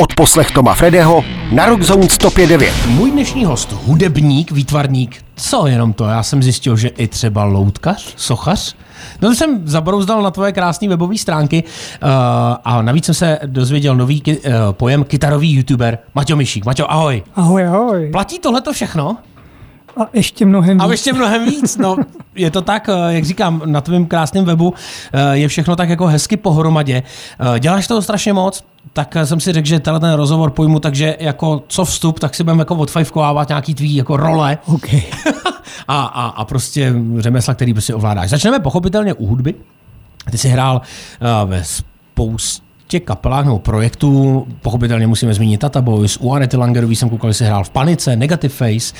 Od 0.00 0.14
poslech 0.14 0.50
Toma 0.50 0.74
Fredeho 0.74 1.24
na 1.52 1.66
Rockzone 1.66 2.06
105.9. 2.06 2.70
Můj 2.88 3.10
dnešní 3.10 3.44
host, 3.44 3.72
hudebník, 3.72 4.50
výtvarník, 4.50 5.24
co 5.36 5.66
jenom 5.66 5.92
to, 5.92 6.04
já 6.04 6.22
jsem 6.22 6.42
zjistil, 6.42 6.76
že 6.76 6.88
i 6.88 7.08
třeba 7.08 7.44
loutkař, 7.44 8.14
sochař, 8.16 8.76
No 9.22 9.28
to 9.28 9.34
jsem 9.34 9.60
zabrouzdal 9.68 10.22
na 10.22 10.30
tvoje 10.30 10.52
krásné 10.52 10.88
webové 10.88 11.18
stránky 11.18 11.64
uh, 11.64 12.08
a 12.64 12.82
navíc 12.82 13.04
jsem 13.04 13.14
se 13.14 13.38
dozvěděl 13.46 13.96
nový 13.96 14.20
ki- 14.20 14.38
uh, 14.38 14.52
pojem 14.72 15.04
kytarový 15.04 15.52
youtuber 15.54 15.98
Maťo 16.14 16.36
Myšík. 16.36 16.64
Maťo, 16.64 16.90
ahoj. 16.92 17.22
Ahoj, 17.34 17.66
ahoj. 17.66 18.08
Platí 18.12 18.38
tohleto 18.38 18.72
všechno? 18.72 19.16
A 19.96 20.06
ještě 20.12 20.46
mnohem 20.46 20.80
A 20.80 20.84
víc. 20.84 20.90
ještě 20.92 21.12
mnohem 21.12 21.44
víc. 21.44 21.76
No, 21.76 21.96
je 22.34 22.50
to 22.50 22.62
tak, 22.62 22.88
eh, 22.88 23.14
jak 23.14 23.24
říkám, 23.24 23.62
na 23.64 23.80
tvém 23.80 24.06
krásném 24.06 24.44
webu 24.44 24.74
eh, 25.12 25.36
je 25.36 25.48
všechno 25.48 25.76
tak 25.76 25.88
jako 25.88 26.06
hezky 26.06 26.36
pohromadě. 26.36 27.02
Eh, 27.56 27.60
Děláš 27.60 27.86
toho 27.86 28.02
strašně 28.02 28.32
moc, 28.32 28.64
tak 28.92 29.16
jsem 29.24 29.40
si 29.40 29.52
řekl, 29.52 29.68
že 29.68 29.80
tenhle 29.80 30.00
ten 30.00 30.12
rozhovor 30.12 30.50
pojmu, 30.50 30.80
takže 30.80 31.16
jako 31.20 31.62
co 31.68 31.84
vstup, 31.84 32.20
tak 32.20 32.34
si 32.34 32.44
budeme 32.44 32.60
jako 32.60 32.74
odfajfkovávat 32.74 33.48
nějaký 33.48 33.74
tvý 33.74 33.94
jako 33.94 34.16
role 34.16 34.58
OK. 34.66 34.94
a, 35.88 36.02
a, 36.02 36.26
a 36.26 36.44
prostě 36.44 36.94
řemesla, 37.18 37.54
který 37.54 37.72
prostě 37.72 37.94
ovládáš. 37.94 38.30
Začneme 38.30 38.60
pochopitelně 38.60 39.14
u 39.14 39.26
hudby. 39.26 39.54
Ty 40.30 40.38
jsi 40.38 40.48
hrál 40.48 40.80
uh, 41.44 41.50
ve 41.50 41.64
spoustě 41.64 43.00
kapelách 43.00 43.44
nebo 43.44 43.58
projektů, 43.58 44.46
pochopitelně 44.62 45.06
musíme 45.06 45.34
zmínit 45.34 45.60
Tata 45.60 45.82
Boys, 45.82 46.18
u 46.20 46.32
Anety 46.32 46.56
Langerový 46.56 46.96
jsem 46.96 47.10
koukal, 47.10 47.32
že 47.32 47.44
hrál 47.44 47.64
v 47.64 47.70
Panice, 47.70 48.16
Negative 48.16 48.54
Face 48.54 48.94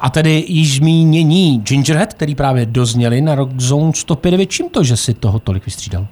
a 0.00 0.10
tedy 0.10 0.44
již 0.48 0.76
zmínění 0.76 1.58
Gingerhead, 1.58 2.14
který 2.14 2.34
právě 2.34 2.66
dozněli 2.66 3.20
na 3.20 3.34
Rock 3.34 3.60
Zone 3.60 3.92
105. 3.94 4.46
Čím 4.46 4.68
to, 4.68 4.84
že 4.84 4.96
si 4.96 5.14
toho 5.14 5.38
tolik 5.38 5.64
vystřídal? 5.64 6.06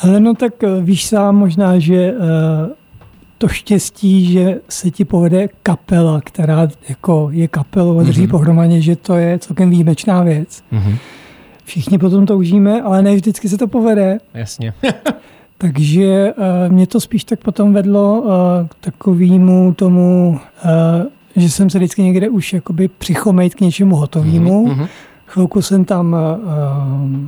Hele, 0.00 0.20
no 0.20 0.34
tak 0.34 0.62
eh, 0.64 0.68
víš 0.82 1.06
sám 1.06 1.36
možná, 1.36 1.78
že 1.78 1.94
eh, 1.96 2.14
to 3.38 3.48
štěstí, 3.48 4.32
že 4.32 4.60
se 4.68 4.90
ti 4.90 5.04
povede 5.04 5.48
kapela, 5.62 6.20
která 6.20 6.68
jako 6.88 7.28
je 7.32 7.48
kapelou 7.48 7.98
a 7.98 8.02
drží 8.02 8.20
Mhm. 8.20 8.26
mm-hmm. 8.28 8.30
pohromadě, 8.30 8.80
že 8.80 8.96
to 8.96 9.16
je 9.16 9.38
celkem 9.38 9.70
výjimečná 9.70 10.22
věc. 10.22 10.62
Mhm. 10.70 10.96
Všichni 11.64 11.98
potom 11.98 12.26
toužíme, 12.26 12.82
ale 12.82 13.02
ne 13.02 13.14
vždycky 13.14 13.48
se 13.48 13.58
to 13.58 13.68
povede. 13.68 14.18
Jasně. 14.34 14.72
Takže 15.58 16.04
eh, 16.04 16.68
mě 16.68 16.86
to 16.86 17.00
spíš 17.00 17.24
tak 17.24 17.40
potom 17.40 17.72
vedlo 17.72 18.24
eh, 18.26 18.68
k 18.68 18.74
takovému 18.80 19.74
tomu, 19.74 20.40
eh, 20.64 21.06
že 21.36 21.50
jsem 21.50 21.70
se 21.70 21.78
vždycky 21.78 22.02
někde 22.02 22.28
už 22.28 22.52
jakoby 22.52 22.88
přichomejt 22.88 23.54
k 23.54 23.60
něčemu 23.60 23.96
hotovému. 23.96 24.66
Mhm. 24.66 24.86
Chvilku 25.26 25.62
jsem 25.62 25.84
tam 25.84 26.12
uh, 26.12 27.18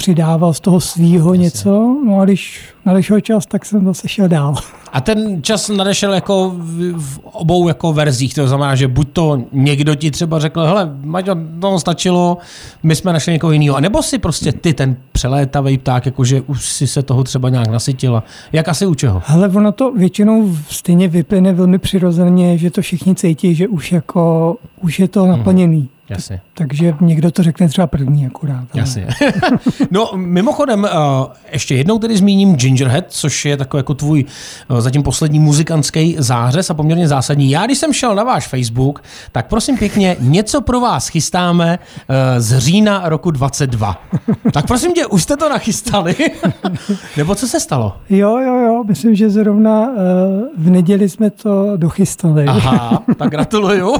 přidával 0.00 0.54
z 0.54 0.60
toho 0.60 0.80
svýho 0.80 1.34
Jasně. 1.34 1.44
něco, 1.44 1.96
no 2.06 2.20
a 2.20 2.24
když 2.24 2.60
nadešel 2.86 3.20
čas, 3.20 3.46
tak 3.46 3.64
jsem 3.64 3.84
zase 3.84 4.08
šel 4.08 4.28
dál. 4.28 4.54
A 4.92 5.00
ten 5.00 5.42
čas 5.42 5.68
nadešel 5.68 6.12
jako 6.12 6.52
v, 6.56 7.18
obou 7.24 7.68
jako 7.68 7.92
verzích, 7.92 8.34
to 8.34 8.48
znamená, 8.48 8.74
že 8.74 8.88
buď 8.88 9.08
to 9.12 9.42
někdo 9.52 9.94
ti 9.94 10.10
třeba 10.10 10.38
řekl, 10.38 10.60
hele, 10.60 10.90
Maťo, 11.04 11.36
to 11.60 11.78
stačilo, 11.80 12.38
my 12.82 12.96
jsme 12.96 13.12
našli 13.12 13.32
někoho 13.32 13.52
jiného, 13.52 13.76
a 13.76 13.80
nebo 13.80 14.02
si 14.02 14.18
prostě 14.18 14.52
ty 14.52 14.74
ten 14.74 14.96
přelétavý 15.12 15.78
pták, 15.78 16.06
jakože 16.06 16.40
už 16.40 16.64
si 16.64 16.86
se 16.86 17.02
toho 17.02 17.24
třeba 17.24 17.48
nějak 17.48 17.68
nasytila. 17.68 18.22
Jak 18.52 18.68
asi 18.68 18.86
u 18.86 18.94
čeho? 18.94 19.22
Ale 19.26 19.48
ono 19.48 19.72
to 19.72 19.92
většinou 19.92 20.56
stejně 20.68 21.08
vyplyne 21.08 21.52
velmi 21.52 21.78
přirozeně, 21.78 22.58
že 22.58 22.70
to 22.70 22.82
všichni 22.82 23.14
cítí, 23.14 23.54
že 23.54 23.68
už 23.68 23.92
jako, 23.92 24.56
už 24.82 25.00
je 25.00 25.08
to 25.08 25.26
naplněný. 25.26 25.88
Jasně. 26.10 26.40
Takže 26.54 26.94
někdo 27.00 27.30
to 27.30 27.42
řekne 27.42 27.68
třeba 27.68 27.86
první 27.86 28.26
akurát. 28.26 28.56
ale- 28.56 28.66
Jasně. 28.74 29.06
no, 29.90 30.10
mimochodem, 30.14 30.82
uh, 30.84 30.88
ještě 31.52 31.74
jednou 31.74 31.98
tedy 31.98 32.16
zmíním 32.16 32.56
Gingerhead, 32.56 33.04
což 33.08 33.44
je 33.44 33.56
takový 33.56 33.78
jako 33.78 33.94
tvůj 33.94 34.24
uh, 34.70 34.80
zatím 34.80 35.02
poslední 35.02 35.38
muzikantský 35.38 36.16
zářez 36.18 36.70
a 36.70 36.74
poměrně 36.74 37.08
zásadní. 37.08 37.50
Já, 37.50 37.66
když 37.66 37.78
jsem 37.78 37.92
šel 37.92 38.14
na 38.14 38.24
váš 38.24 38.48
Facebook, 38.48 39.02
tak 39.32 39.46
prosím 39.48 39.78
pěkně, 39.78 40.16
něco 40.20 40.60
pro 40.60 40.80
vás 40.80 41.08
chystáme 41.08 41.78
uh, 41.78 42.14
z 42.38 42.58
října 42.58 43.02
roku 43.04 43.30
22. 43.30 44.02
tak 44.52 44.66
prosím 44.66 44.92
tě, 44.92 45.06
už 45.06 45.22
jste 45.22 45.36
to 45.36 45.48
nachystali? 45.48 46.14
Nebo 47.16 47.34
co 47.34 47.48
se 47.48 47.60
stalo? 47.60 47.96
Jo, 48.10 48.38
jo, 48.38 48.54
jo, 48.54 48.84
myslím, 48.88 49.14
že 49.14 49.30
zrovna 49.30 49.88
v 50.58 50.70
neděli 50.70 51.08
jsme 51.08 51.30
to 51.30 51.76
dochystali. 51.76 52.44
Aha, 52.46 53.02
tak 53.18 53.30
gratuluju. 53.30 53.94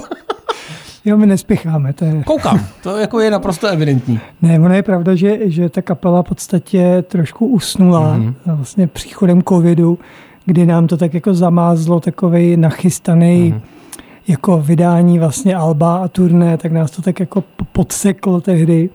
Jo, 1.05 1.17
my 1.17 1.27
nespěcháme, 1.27 1.93
to 1.93 2.05
je... 2.05 2.23
Koukám, 2.27 2.61
to 2.83 2.97
jako 2.97 3.21
je 3.21 3.31
naprosto 3.31 3.67
evidentní. 3.67 4.21
Ne, 4.43 4.61
ono 4.61 4.75
je 4.75 4.83
pravda, 4.83 5.15
že, 5.15 5.39
že 5.51 5.69
ta 5.69 5.83
kapela 5.83 6.23
v 6.23 6.27
podstatě 6.29 7.05
trošku 7.09 7.47
usnula 7.47 8.15
Mhm. 8.17 8.27
mm-hmm. 8.29 8.57
vlastně 8.57 8.87
příchodem 8.87 9.43
covidu, 9.43 9.99
kdy 10.47 10.67
nám 10.67 10.87
to 10.87 10.97
tak 10.97 11.15
jako 11.15 11.35
zamázlo 11.35 12.01
takovej 12.01 12.57
nachystaný 12.57 13.49
Mhm. 13.51 13.59
mm-hmm. 13.59 14.03
jako 14.29 14.61
vydání 14.63 15.19
vlastně 15.19 15.57
alba 15.57 15.97
a 16.05 16.09
turné, 16.09 16.57
tak 16.57 16.73
nás 16.73 16.91
to 16.91 17.03
tak 17.03 17.21
jako 17.21 17.45
podseklo 17.73 18.41
tehdy. 18.41 18.91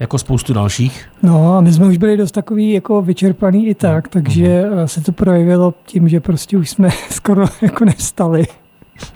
Jako 0.00 0.18
spoustu 0.18 0.52
dalších. 0.52 1.04
No 1.22 1.56
a 1.56 1.60
my 1.60 1.72
jsme 1.72 1.86
už 1.86 1.96
byli 1.96 2.16
dost 2.16 2.32
takový 2.32 2.72
jako 2.72 3.02
vyčerpaný 3.02 3.66
i 3.68 3.74
tak, 3.74 4.08
takže 4.08 4.64
mm-hmm. 4.64 4.84
se 4.84 5.00
to 5.00 5.12
projevilo 5.12 5.74
tím, 5.86 6.08
že 6.08 6.20
prostě 6.20 6.56
už 6.56 6.70
jsme 6.70 6.88
skoro 7.10 7.44
jako 7.62 7.84
nevstali. 7.84 8.44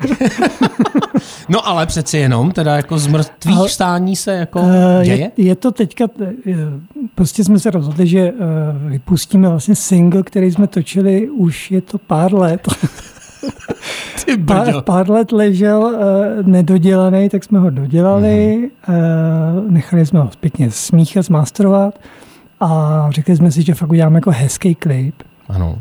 No 1.48 1.68
ale 1.68 1.86
přeci 1.86 2.18
jenom, 2.18 2.50
teda 2.50 2.76
jako 2.76 2.98
z 2.98 3.06
mrtvých 3.06 3.56
Ale- 3.56 3.68
vstání 3.68 4.16
se 4.16 4.32
jako 4.32 4.60
Eh, 5.00 5.04
děje? 5.04 5.30
Je, 5.36 5.44
je 5.44 5.54
to 5.54 5.72
teďka, 5.72 6.04
eh, 6.22 6.54
prostě 7.14 7.44
jsme 7.44 7.58
se 7.58 7.70
rozhodli, 7.70 8.06
že 8.06 8.20
eh, 8.20 8.32
vypustíme 8.88 9.48
vlastně 9.48 9.74
single, 9.74 10.22
který 10.22 10.52
jsme 10.52 10.66
točili 10.66 11.30
už 11.30 11.70
je 11.70 11.80
to 11.80 11.98
pár 11.98 12.34
let. 12.34 12.68
Ty 14.24 14.36
Pár, 14.36 14.82
pár 14.82 15.10
let 15.10 15.32
ležel 15.32 15.80
uh, 15.80 16.46
nedodělaný, 16.46 17.28
tak 17.28 17.44
jsme 17.44 17.58
ho 17.58 17.70
dodělali, 17.70 18.70
uh, 18.88 19.70
nechali 19.70 20.06
jsme 20.06 20.20
ho 20.20 20.30
zpětně 20.32 20.70
smíchat, 20.70 21.24
zmasterovat 21.24 21.98
a 22.60 23.06
řekli 23.10 23.36
jsme 23.36 23.50
si, 23.50 23.62
že 23.62 23.74
fakt 23.74 23.90
uděláme 23.90 24.16
jako 24.16 24.30
hezký 24.30 24.74
klip. 24.74 25.14
Ano. 25.48 25.78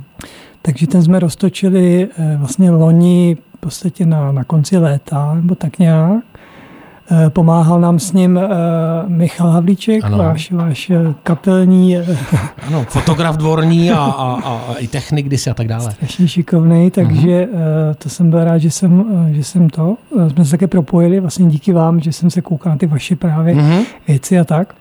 Takže 0.61 0.87
ten 0.87 1.03
jsme 1.03 1.19
roztočili 1.19 2.07
uh, 2.17 2.39
vlastně 2.39 2.71
loni 2.71 3.37
podstatě 3.63 4.05
na, 4.05 4.31
na 4.31 4.43
konci 4.43 4.77
léta, 4.77 5.33
nebo 5.33 5.55
tak 5.55 5.79
nějak. 5.79 6.23
Eh, 7.25 7.29
Pomáhal 7.29 7.81
nám 7.81 7.99
s 7.99 8.13
ním 8.13 8.35
uh, 8.37 9.09
Michal 9.09 9.49
Havlíček, 9.49 10.03
Ano. 10.03 10.17
váš, 10.17 10.51
váš 10.51 10.89
eh, 10.89 11.13
kapelní, 11.23 11.97
eh, 11.97 12.05
Ano, 12.67 12.85
fotograf 12.89 13.37
dvorní 13.37 13.91
a, 13.91 13.97
a, 13.99 14.37
a, 14.43 14.49
a 14.71 14.73
i 14.77 14.87
technik 14.87 15.25
kdysi 15.25 15.49
a 15.49 15.53
tak 15.53 15.67
dále. 15.67 15.91
strašně 15.91 16.27
šikovný, 16.27 16.91
takže 16.91 17.47
uh, 17.47 17.59
to 17.97 18.09
jsem 18.09 18.29
byl 18.29 18.43
rád, 18.43 18.57
že 18.57 18.71
jsem, 18.71 19.05
že 19.31 19.43
jsem 19.43 19.69
to, 19.69 19.95
jsme 20.33 20.45
se 20.45 20.51
také 20.51 20.67
propojili, 20.67 21.19
vlastně 21.19 21.45
díky 21.45 21.73
vám, 21.73 21.99
že 21.99 22.11
jsem 22.13 22.29
se 22.31 22.41
koukal 22.41 22.71
na 22.71 22.77
ty 22.77 22.87
vaše 22.87 23.15
právě 23.15 23.55
Mhm. 23.55 23.83
věci 24.07 24.39
a 24.39 24.43
tak. 24.43 24.73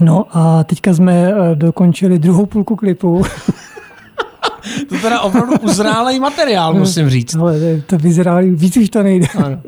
No 0.00 0.24
a 0.32 0.64
teďka 0.64 0.94
jsme 0.94 1.32
dokončili 1.54 2.18
druhou 2.18 2.46
půlku 2.46 2.76
klipu, 2.76 3.22
To 4.88 4.98
teda 5.02 5.20
opravdu 5.20 5.52
uzrálej 5.62 6.20
materiál, 6.20 6.74
musím 6.74 7.10
říct. 7.10 7.34
ale 7.34 7.82
to 7.86 7.98
vyzerá, 7.98 8.38
víc 8.40 8.76
už 8.76 8.90
to 8.90 9.02
nejde. 9.02 9.26
Ano. 9.44 9.58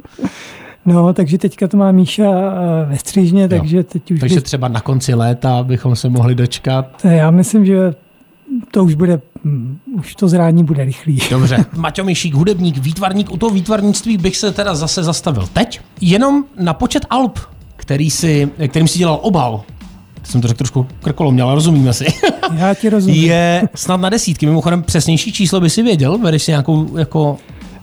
No, 0.86 1.12
takže 1.12 1.38
teďka 1.38 1.68
to 1.68 1.76
má 1.76 1.92
Míša 1.92 2.30
uh, 2.30 2.90
ve 2.90 2.98
střížně, 2.98 3.48
takže 3.48 3.82
teď 3.82 4.10
už 4.10 4.20
Takže 4.20 4.34
by, 4.34 4.40
třeba 4.40 4.68
na 4.68 4.80
konci 4.80 5.14
léta 5.14 5.62
bychom 5.62 5.96
se 5.96 6.08
mohli 6.08 6.34
dočkat. 6.34 7.04
já 7.04 7.30
myslím, 7.30 7.66
že 7.66 7.94
to 8.70 8.84
už 8.84 8.94
bude, 8.94 9.20
hm, 9.44 9.78
už 9.98 10.14
to 10.14 10.28
zrání 10.28 10.64
bude 10.64 10.84
rychlý. 10.84 11.18
Dobře. 11.30 11.64
Maťo 11.76 12.04
Myšík, 12.04 12.34
hudebník, 12.34 12.78
výtvarník. 12.78 13.32
U 13.32 13.36
toho 13.36 13.50
výtvarnictví 13.50 14.16
bych 14.16 14.36
se 14.36 14.52
teda 14.52 14.74
zase 14.74 15.02
zastavil. 15.02 15.46
Teď 15.52 15.80
jenom 16.00 16.44
na 16.60 16.74
počet 16.74 17.06
alb, 17.10 17.38
který 17.76 18.10
si, 18.10 18.50
kterým 18.68 18.88
si 18.88 18.98
dělal 18.98 19.18
obal. 19.22 19.62
Jsem 20.24 20.40
to 20.40 20.48
řekl 20.48 20.58
trošku 20.58 20.86
krkolomně, 21.02 21.42
ale 21.42 21.54
rozumíme 21.54 21.92
si. 21.92 22.06
Já 22.56 22.74
ti 22.74 22.90
rozumím. 22.90 23.24
Je 23.24 23.68
snad 23.74 24.00
na 24.00 24.08
desítky. 24.08 24.46
Mimochodem 24.46 24.82
přesnější 24.82 25.32
číslo 25.32 25.60
by 25.60 25.70
si 25.70 25.82
věděl, 25.82 26.18
vedeš 26.18 26.42
si 26.42 26.50
nějakou 26.50 26.96
jako 26.98 27.38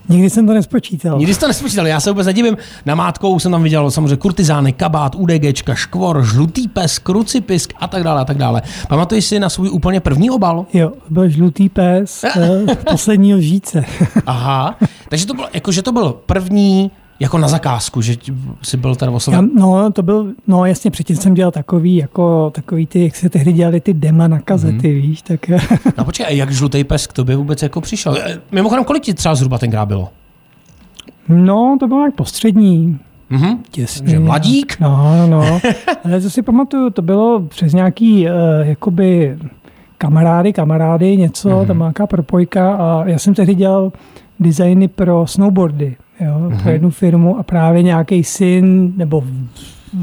Nikdy 0.10 0.30
jsem 0.30 0.48
to 0.48 0.54
nespočítal. 0.54 1.18
Nikdy 1.18 1.34
jsi 1.34 1.40
to 1.40 1.48
nespočítal, 1.48 1.88
já 1.88 2.00
se 2.00 2.10
vůbec 2.12 2.28
nedivím. 2.28 2.58
Na 2.86 2.96
mátkou 2.96 3.40
jsem 3.40 3.52
tam 3.52 3.64
viděl 3.64 3.92
samozřejmě 3.92 4.16
kurtizány, 4.16 4.74
kabát, 4.74 5.16
UDGčka, 5.16 5.76
škvor, 5.76 6.26
žlutý 6.26 6.68
pes, 6.68 7.00
krucipisk 7.00 7.74
a 7.80 7.88
tak 7.88 8.04
dále 8.04 8.22
a 8.22 8.26
tak 8.26 8.38
dále. 8.38 8.62
Pamatuješ 8.90 9.26
si 9.26 9.40
na 9.40 9.50
svůj 9.50 9.70
úplně 9.70 10.00
první 10.00 10.30
obal? 10.30 10.66
Jo, 10.74 10.92
byl 11.10 11.30
žlutý 11.30 11.70
pes, 11.70 12.24
eh, 12.38 12.76
poslední 12.90 13.36
lžíce. 13.36 13.86
Aha, 14.26 14.76
takže 15.10 15.26
to 15.26 15.34
bylo, 15.34 15.48
jako, 15.54 15.72
že 15.72 15.82
to 15.82 15.92
byl 15.92 16.16
první 16.26 16.92
jako 17.22 17.38
na 17.38 17.48
zakázku, 17.48 18.02
že 18.02 18.16
jsi 18.62 18.78
byl 18.78 18.96
Já, 19.02 19.12
osloven. 19.12 19.50
no, 19.56 19.92
to 19.92 20.04
byl, 20.04 20.34
no 20.48 20.66
jasně, 20.66 20.92
předtím 20.92 21.16
jsem 21.16 21.34
dělal 21.34 21.52
takový, 21.52 21.96
jako 21.96 22.50
takový 22.56 22.86
ty, 22.88 23.04
jak 23.04 23.16
se 23.16 23.30
tehdy 23.30 23.54
dělali 23.54 23.82
ty 23.82 23.94
dema 23.94 24.28
na 24.28 24.40
kazety, 24.40 24.88
Mhm. 24.88 24.96
mm. 24.96 25.02
víš, 25.02 25.22
tak 25.22 25.40
No 25.98 26.06
počkej, 26.06 26.26
a 26.26 26.30
jak 26.30 26.52
žlutý 26.52 26.84
pes 26.84 27.08
k 27.08 27.14
tobě 27.14 27.36
vůbec 27.36 27.62
jako 27.64 27.82
přišel? 27.82 28.18
Eh, 28.26 28.40
Mimochodem, 28.52 28.84
kolik 28.84 29.04
ti 29.04 29.14
třeba 29.14 29.36
zhruba 29.36 29.58
tenkrát 29.58 29.86
bylo? 29.86 30.10
no, 31.30 31.78
to 31.80 31.88
bylo 31.88 32.06
jak 32.06 32.16
postřední. 32.16 33.00
Mhm. 33.30 33.64
Těsně. 33.72 34.02
Takže 34.02 34.20
mladík? 34.20 34.78
No, 34.80 35.14
no, 35.18 35.28
no. 35.28 35.60
Ale 36.06 36.22
to 36.22 36.30
si 36.30 36.42
pamatuju, 36.42 36.90
to 36.90 37.02
bylo 37.02 37.40
přes 37.40 37.74
nějaký, 37.74 38.26
uh, 38.26 38.32
jakoby, 38.62 39.38
kamarády, 39.98 40.54
kamarády, 40.54 41.18
něco, 41.18 41.50
mm-hmm. 41.50 41.68
tam 41.68 41.78
nějaká 41.80 42.08
propojka 42.08 42.76
a 42.76 43.04
já 43.08 43.20
jsem 43.20 43.34
tehdy 43.34 43.56
dělal 43.56 43.92
designy 44.42 44.88
pro 44.88 45.28
snowboardy, 45.28 45.96
jo, 46.20 46.34
mm-hmm. 46.40 46.62
pro 46.62 46.72
jednu 46.72 46.90
firmu 46.90 47.38
a 47.38 47.44
právě 47.44 47.84
nějaký 47.84 48.24
syn 48.24 48.94
nebo 48.98 49.24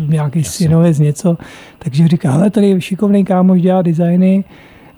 nějaký 0.08 0.38
Jasně. 0.38 0.66
synovec 0.66 0.98
něco, 0.98 1.38
takže 1.78 2.08
říká, 2.08 2.32
hele, 2.32 2.50
tady 2.50 2.80
šikovný 2.80 3.24
kámoš 3.24 3.62
dělá 3.62 3.82
designy, 3.82 4.44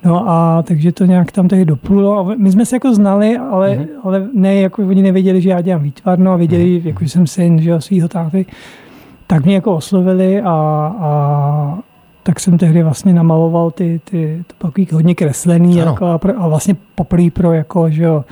No 0.05 0.31
a 0.31 0.63
takže 0.63 0.93
to 0.93 1.05
nějak 1.05 1.33
tam 1.33 1.49
tehdy 1.49 1.65
doplulo. 1.65 2.19
A 2.19 2.35
my 2.37 2.53
jsme 2.53 2.67
se 2.67 2.77
jako 2.77 2.95
znali, 2.95 3.39
ale, 3.39 3.71
mm-hmm. 3.71 3.89
ale 4.03 4.29
ne, 4.35 4.55
jako 4.55 4.83
oni 4.83 5.03
nevěděli, 5.03 5.41
že 5.41 5.51
já 5.51 5.61
dělám 5.61 5.83
výtvarno 5.83 6.33
a 6.33 6.37
věděli, 6.37 6.65
mm-hmm. 6.65 6.87
jako, 6.87 7.05
že 7.05 7.11
jsem 7.11 7.27
syn 7.27 7.63
že, 7.63 7.81
svého 7.81 8.09
táty. 8.09 8.47
Tak 9.27 9.45
mě 9.45 9.55
jako 9.55 9.75
oslovili 9.77 10.43
a, 10.43 10.51
a 11.01 11.79
tak 12.23 12.41
jsem 12.41 12.59
tehdy 12.59 12.83
vlastně 12.83 13.13
namaloval 13.13 13.71
ty, 13.71 14.01
ty 14.05 14.45
to 14.47 14.67
takový 14.67 14.89
hodně 14.93 15.15
kreslený 15.15 15.77
jako, 15.77 16.07
a, 16.07 16.21
a, 16.39 16.49
vlastně 16.49 16.77
poprvé 16.95 17.31
pro 17.31 17.53
jako, 17.53 17.91
že 17.91 18.03
jo, 18.03 18.25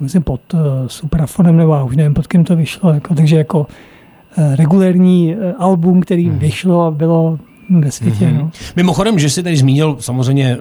myslím 0.00 0.22
pod 0.22 0.54
uh, 0.54 0.60
Suprafonem 0.86 1.56
nebo 1.56 1.74
já 1.74 1.84
už 1.84 1.96
nevím, 1.96 2.14
pod 2.14 2.26
kým 2.26 2.44
to 2.44 2.56
vyšlo, 2.56 2.92
jako, 2.92 3.14
takže 3.14 3.36
jako 3.36 3.60
uh, 3.60 4.54
regulérní 4.54 5.36
uh, 5.36 5.42
album, 5.58 6.00
který 6.00 6.28
hmm. 6.28 6.38
vyšlo 6.38 6.86
a 6.86 6.90
bylo 6.90 7.38
ve 7.78 7.90
světě. 7.90 8.26
Mm-hmm. 8.26 8.38
No. 8.38 8.50
Mimochodem, 8.76 9.18
že 9.18 9.30
jsi 9.30 9.42
tady 9.42 9.56
zmínil 9.56 9.96
samozřejmě 10.00 10.58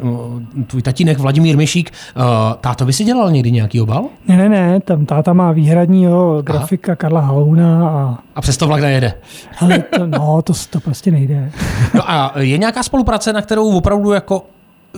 tvůj 0.67 0.81
tatínek 0.81 1.19
Vladimír 1.19 1.57
Myšík, 1.57 1.91
uh, 2.15 2.23
táto 2.61 2.85
by 2.85 2.93
si 2.93 3.03
dělal 3.03 3.31
někdy 3.31 3.51
nějaký 3.51 3.81
obal? 3.81 4.05
Ne, 4.27 4.37
ne, 4.37 4.49
ne, 4.49 4.79
tam 4.79 5.05
táta 5.05 5.33
má 5.33 5.51
výhradního 5.51 6.41
grafika 6.41 6.91
Aha. 6.91 6.95
Karla 6.95 7.21
Halouna. 7.21 7.89
A, 7.89 8.19
a 8.35 8.41
přesto 8.41 8.67
vlak 8.67 8.81
nejede. 8.81 9.13
Ale 9.59 9.79
to, 9.79 10.07
no, 10.07 10.41
to, 10.41 10.53
to 10.69 10.79
prostě 10.79 11.11
nejde. 11.11 11.51
No 11.93 12.11
a 12.11 12.33
je 12.39 12.57
nějaká 12.57 12.83
spolupráce, 12.83 13.33
na 13.33 13.41
kterou 13.41 13.77
opravdu 13.77 14.11
jako 14.11 14.45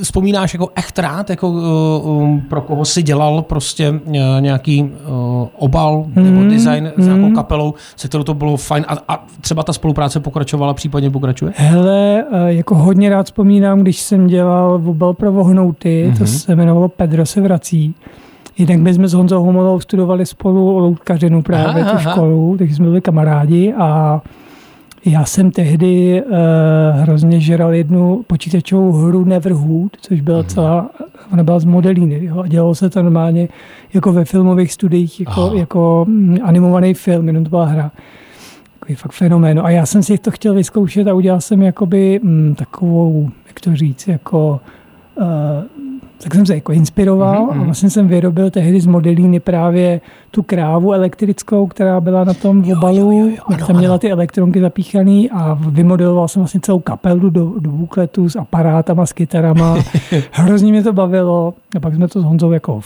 vzpomínáš 0.01 0.53
jako 0.53 0.69
echt 0.75 0.99
rád, 0.99 1.29
jako 1.29 1.49
uh, 1.49 2.39
pro 2.49 2.61
koho 2.61 2.85
si 2.85 3.03
dělal 3.03 3.41
prostě 3.41 3.89
uh, 3.89 4.15
nějaký 4.39 4.83
uh, 4.83 4.89
obal 5.57 6.05
mm, 6.15 6.23
nebo 6.23 6.49
design 6.49 6.91
mm. 6.97 7.03
s 7.03 7.07
nějakou 7.07 7.35
kapelou, 7.35 7.73
se 7.95 8.07
kterou 8.07 8.23
to 8.23 8.33
bylo 8.33 8.57
fajn 8.57 8.85
a, 8.88 8.97
a 9.07 9.25
třeba 9.41 9.63
ta 9.63 9.73
spolupráce 9.73 10.19
pokračovala, 10.19 10.73
případně 10.73 11.11
pokračuje? 11.11 11.53
Hele, 11.55 12.23
uh, 12.31 12.47
jako 12.47 12.75
hodně 12.75 13.09
rád 13.09 13.25
vzpomínám, 13.25 13.79
když 13.79 13.99
jsem 13.99 14.27
dělal 14.27 14.81
obal 14.85 15.13
pro 15.13 15.31
vohnouty, 15.31 16.09
mm-hmm. 16.09 16.17
to 16.17 16.25
se 16.25 16.53
jmenovalo 16.53 16.88
Pedro 16.88 17.25
se 17.25 17.41
vrací. 17.41 17.95
Jinak 18.57 18.79
my 18.79 18.93
jsme 18.93 19.07
s 19.07 19.13
Honzou 19.13 19.43
Homolou 19.43 19.79
studovali 19.79 20.25
spolu 20.25 20.77
loutkařinu 20.77 21.41
právě 21.41 21.83
aha, 21.83 21.91
tu 21.91 22.09
školu, 22.09 22.55
takže 22.57 22.75
jsme 22.75 22.85
byli 22.85 23.01
kamarádi 23.01 23.73
a 23.73 24.21
já 25.06 25.25
jsem 25.25 25.51
tehdy 25.51 26.24
uh, 26.24 26.31
hrozně 27.00 27.39
žeral 27.39 27.74
jednu 27.74 28.24
počítačovou 28.27 28.92
hru 28.92 29.25
Neverhood, 29.25 29.98
což 30.01 30.21
byla 30.21 30.38
mm. 30.38 30.45
celá, 30.45 30.89
ona 31.33 31.44
byla 31.44 31.59
z 31.59 31.65
modelíny. 31.65 32.25
Jo, 32.25 32.39
a 32.39 32.48
dělalo 32.48 32.75
se 32.75 32.89
to 32.89 33.03
normálně 33.03 33.50
jako 33.94 34.13
ve 34.13 34.25
filmových 34.25 34.74
studiích, 34.74 35.19
jako, 35.19 35.51
jako 35.56 36.06
mm, 36.07 36.38
animovaný 36.44 36.94
film, 36.94 37.27
jenom 37.27 37.44
to 37.44 37.50
byla 37.50 37.65
hra. 37.65 37.92
Takový 38.80 38.95
fakt 38.95 39.12
fenomén. 39.12 39.59
A 39.63 39.69
já 39.69 39.86
jsem 39.86 40.03
si 40.03 40.18
to 40.18 40.31
chtěl 40.31 40.53
vyzkoušet 40.53 41.07
a 41.07 41.13
udělal 41.13 41.42
jsem 41.42 41.62
jakoby 41.62 42.19
mm, 42.24 42.56
takovou, 42.56 43.30
jak 43.48 43.59
to 43.59 43.75
říct, 43.75 44.07
jako 44.07 44.59
uh, 45.15 45.25
tak 46.23 46.35
jsem 46.35 46.45
se 46.45 46.56
jako 46.56 46.71
inspiroval 46.71 47.35
mm-hmm. 47.35 47.51
a 47.51 47.56
mhm. 47.56 47.65
vlastně 47.65 47.89
jsem 47.89 48.07
vyrobil 48.07 48.50
tehdy 48.50 48.81
z 48.81 48.85
modelíny 48.85 49.39
právě 49.39 50.01
tu 50.31 50.44
krávu 50.44 50.94
elektrickou, 50.94 51.68
která 51.68 52.01
byla 52.01 52.23
na 52.23 52.33
tom 52.33 52.62
v 52.62 52.71
obalu, 52.71 53.31
jak 53.50 53.68
tam 53.68 53.75
měla 53.75 53.97
ty 53.97 54.12
elektronky 54.12 54.62
zapíchané 54.62 55.27
a 55.33 55.53
vymodeloval 55.53 56.27
jsem 56.27 56.41
vlastně 56.41 56.59
celou 56.59 56.79
kapelu 56.79 57.29
do, 57.29 57.53
do 57.59 57.69
bukletu 57.69 58.29
s 58.29 58.35
aparátama, 58.35 59.06
s 59.06 59.13
kytarama. 59.13 59.77
Hrozně 60.31 60.71
mě 60.71 60.83
to 60.83 60.94
bavilo. 60.94 61.53
A 61.75 61.79
pak 61.79 61.95
jsme 61.95 62.07
to 62.07 62.21
s 62.21 62.24
Honzou 62.24 62.51
jako 62.51 62.81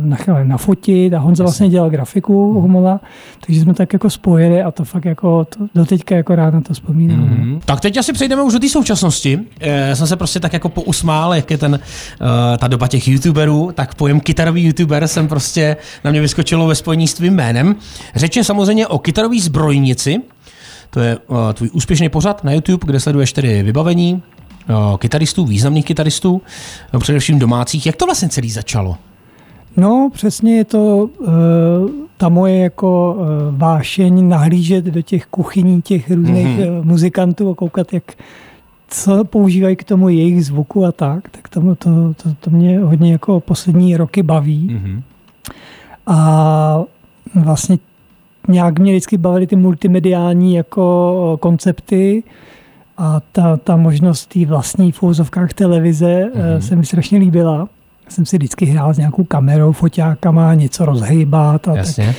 nechali 0.00 0.48
nafotit 0.48 1.14
a 1.14 1.18
Honza 1.18 1.44
vlastně 1.44 1.68
dělal 1.68 1.90
grafiku 1.90 2.60
Humola, 2.60 3.00
takže 3.46 3.60
jsme 3.60 3.74
tak 3.74 3.92
jako 3.92 4.10
spojili 4.10 4.62
a 4.62 4.70
to 4.70 4.84
fakt 4.84 5.04
jako 5.04 5.44
to, 5.44 5.58
do 5.74 5.86
teďka 5.86 6.16
jako 6.16 6.34
rád 6.34 6.54
na 6.54 6.60
to 6.60 6.74
vzpomínám. 6.74 7.20
Mm-hmm. 7.20 7.60
Tak 7.64 7.80
teď 7.80 7.96
asi 7.96 8.12
přejdeme 8.12 8.42
už 8.42 8.52
do 8.52 8.58
té 8.58 8.68
současnosti. 8.68 9.38
Já 9.60 9.68
eh, 9.68 9.96
jsem 9.96 10.06
se 10.06 10.16
prostě 10.16 10.40
tak 10.40 10.52
jako 10.52 10.68
pousmál, 10.68 11.34
jak 11.34 11.50
je 11.50 11.58
ten, 11.58 11.72
uh, 11.72 12.28
ta 12.58 12.68
doba 12.72 12.88
těch 12.88 13.08
youtuberů, 13.08 13.70
tak 13.74 13.94
pojem 13.94 14.20
kytarový 14.20 14.64
youtuber 14.64 15.08
jsem 15.08 15.28
prostě 15.28 15.76
na 16.04 16.10
mě 16.10 16.20
vyskočilo 16.20 16.66
ve 16.66 16.74
spojení 16.74 17.08
s 17.08 17.14
tvým 17.14 17.34
jménem. 17.34 17.76
Řeč 18.14 18.36
je 18.36 18.44
samozřejmě 18.44 18.86
o 18.86 18.98
kytarový 18.98 19.40
zbrojnici, 19.40 20.20
to 20.90 21.00
je 21.00 21.18
uh, 21.18 21.36
tvůj 21.52 21.70
úspěšný 21.72 22.08
pořad 22.08 22.44
na 22.44 22.52
YouTube, 22.52 22.86
kde 22.86 23.00
sleduješ 23.00 23.32
tedy 23.32 23.62
vybavení 23.62 24.14
uh, 24.14 24.96
kytaristů, 24.96 25.44
významných 25.44 25.84
kytaristů, 25.84 26.32
uh, 26.94 27.00
především 27.00 27.38
domácích. 27.38 27.86
Jak 27.86 27.96
to 27.96 28.04
vlastně 28.06 28.28
celý 28.28 28.50
začalo? 28.50 28.96
No, 29.76 30.10
přesně 30.12 30.56
je 30.56 30.64
to 30.64 31.08
uh, 31.18 31.28
ta 32.16 32.28
moje 32.28 32.58
jako 32.58 33.16
uh, 33.18 33.58
vášeň 33.58 34.28
nahlížet 34.28 34.84
do 34.84 35.02
těch 35.02 35.26
kuchyní 35.26 35.82
těch 35.82 36.10
různých 36.10 36.58
mm-hmm. 36.58 36.82
muzikantů 36.82 37.50
a 37.50 37.54
koukat, 37.54 37.92
jak 37.92 38.04
co 38.92 39.24
používají 39.24 39.76
k 39.76 39.84
tomu 39.84 40.08
jejich 40.08 40.44
zvuku 40.44 40.84
a 40.84 40.92
tak, 40.92 41.28
tak 41.28 41.48
to, 41.48 41.60
to, 41.60 42.14
to, 42.22 42.34
to 42.40 42.50
mě 42.50 42.78
hodně 42.78 43.12
jako 43.12 43.40
poslední 43.40 43.96
roky 43.96 44.22
baví. 44.22 44.68
Mm-hmm. 44.70 45.02
A 46.06 46.84
vlastně 47.34 47.78
nějak 48.48 48.78
mě 48.78 48.92
vždycky 48.92 49.18
bavily 49.18 49.46
ty 49.46 49.56
multimediální 49.56 50.54
jako 50.54 51.38
koncepty 51.40 52.22
a 52.98 53.20
ta, 53.32 53.56
ta 53.56 53.76
možnost 53.76 54.26
té 54.26 54.46
vlastní 54.46 54.92
v 54.92 55.02
úzovkách 55.02 55.52
televize 55.52 56.30
mm-hmm. 56.34 56.58
se 56.58 56.76
mi 56.76 56.86
strašně 56.86 57.18
líbila. 57.18 57.68
Jsem 58.08 58.26
si 58.26 58.36
vždycky 58.36 58.64
hrál 58.64 58.94
s 58.94 58.98
nějakou 58.98 59.24
kamerou, 59.24 59.72
foťákama, 59.72 60.54
něco 60.54 60.84
rozhejbat. 60.84 61.68
A 61.68 61.76
Jasně. 61.76 62.06
Tak, 62.06 62.16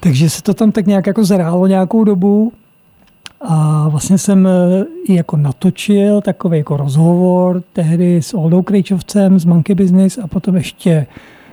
takže 0.00 0.30
se 0.30 0.42
to 0.42 0.54
tam 0.54 0.72
tak 0.72 0.86
nějak 0.86 1.06
jako 1.06 1.24
zrálo 1.24 1.66
nějakou 1.66 2.04
dobu 2.04 2.52
a 3.44 3.88
vlastně 3.88 4.18
jsem 4.18 4.46
eh, 4.46 4.84
i 5.04 5.14
jako 5.14 5.36
natočil 5.36 6.20
takový 6.20 6.58
jako 6.58 6.76
rozhovor 6.76 7.62
tehdy 7.72 8.22
s 8.22 8.34
Oldou 8.34 8.62
Krejčovcem 8.62 9.38
z 9.38 9.44
Monkey 9.44 9.74
Business 9.74 10.18
a 10.18 10.26
potom 10.26 10.56
ještě 10.56 11.06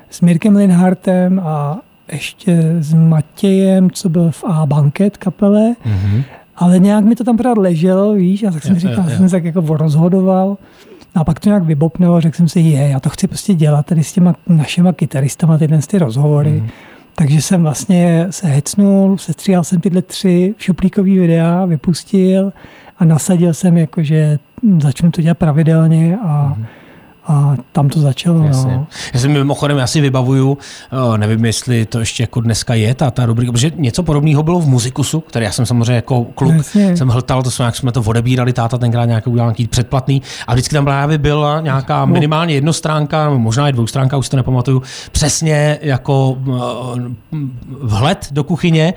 s 0.09 0.21
Mirkem 0.21 0.55
Linhartem 0.55 1.41
a 1.43 1.79
ještě 2.11 2.75
s 2.79 2.93
Matějem, 2.93 3.91
co 3.91 4.09
byl 4.09 4.31
v 4.31 4.43
A 4.43 4.65
Banket 4.65 5.17
kapele. 5.17 5.75
Mm-hmm. 5.85 6.23
Ale 6.55 6.79
nějak 6.79 7.05
mi 7.05 7.15
to 7.15 7.23
tam 7.23 7.37
pořád 7.37 7.57
leželo, 7.57 8.13
víš, 8.13 8.43
a 8.43 8.51
tak 8.51 8.63
jsem 8.63 8.73
je, 8.73 8.79
říkal, 8.79 9.05
je, 9.05 9.11
je. 9.11 9.17
jsem 9.17 9.29
se 9.29 9.35
tak 9.35 9.43
jako 9.43 9.77
rozhodoval. 9.77 10.57
A 11.15 11.23
pak 11.23 11.39
to 11.39 11.49
nějak 11.49 11.63
vybopnul 11.63 12.15
a 12.15 12.19
řekl 12.19 12.37
jsem 12.37 12.47
si, 12.47 12.59
je, 12.59 12.89
já 12.89 12.99
to 12.99 13.09
chci 13.09 13.27
prostě 13.27 13.53
dělat 13.53 13.85
tady 13.85 14.03
s 14.03 14.13
těma 14.13 14.35
našima 14.47 14.93
kytaristama, 14.93 15.57
tyhle 15.57 15.79
ty 15.87 15.99
rozhovory. 15.99 16.51
Mm. 16.51 16.67
Takže 17.19 17.41
jsem 17.41 17.63
vlastně 17.63 18.27
se 18.29 18.47
hecnul, 18.47 19.17
sestříhal 19.17 19.63
jsem 19.63 19.81
tyhle 19.81 20.01
tři 20.01 20.55
šuplíkový 20.57 21.19
videa, 21.19 21.65
vypustil 21.65 22.53
a 22.97 23.05
nasadil 23.05 23.53
jsem 23.53 23.77
jako, 23.77 24.03
že 24.03 24.39
začnu 24.79 25.11
to 25.11 25.21
dělat 25.21 25.37
pravidelně 25.37 26.17
a 26.17 26.53
mm 26.57 26.65
a 27.29 27.55
tam 27.71 27.89
to 27.89 27.99
začalo. 27.99 28.43
Jasně. 28.43 28.71
No. 28.71 28.87
Já 29.13 29.19
si 29.19 29.27
mimochodem, 29.27 29.77
já 29.77 29.87
si 29.87 30.01
vybavuju, 30.01 30.57
nevím, 31.17 31.45
jestli 31.45 31.85
to 31.85 31.99
ještě 31.99 32.23
jako 32.23 32.41
dneska 32.41 32.73
je, 32.73 32.95
ta, 32.95 33.11
ta 33.11 33.25
rubrika, 33.25 33.51
protože 33.51 33.71
něco 33.75 34.03
podobného 34.03 34.43
bylo 34.43 34.59
v 34.59 34.67
Muzikusu, 34.67 35.19
který 35.19 35.45
já 35.45 35.51
jsem 35.51 35.65
samozřejmě 35.65 35.93
jako 35.93 36.23
kluk 36.23 36.55
Jasně. 36.55 36.97
jsem 36.97 37.07
hltal, 37.07 37.43
to 37.43 37.51
jsme, 37.51 37.65
jak 37.65 37.75
jsme 37.75 37.91
to 37.91 38.01
odebírali, 38.01 38.53
táta 38.53 38.77
tenkrát 38.77 39.05
nějaký 39.05 39.29
udělal 39.29 39.49
nějaký 39.49 39.67
předplatný 39.67 40.21
a 40.47 40.53
vždycky 40.53 40.75
tam 40.75 40.85
právě 40.85 41.17
byla 41.17 41.61
nějaká 41.61 42.05
no. 42.05 42.13
minimálně 42.13 42.53
jednostránka, 42.53 43.29
možná 43.29 43.69
i 43.69 43.71
dvoustránka, 43.71 44.17
už 44.17 44.29
to 44.29 44.37
nepamatuju, 44.37 44.81
přesně 45.11 45.79
jako 45.81 46.37
vhled 47.81 48.27
do 48.31 48.43
kuchyně 48.43 48.93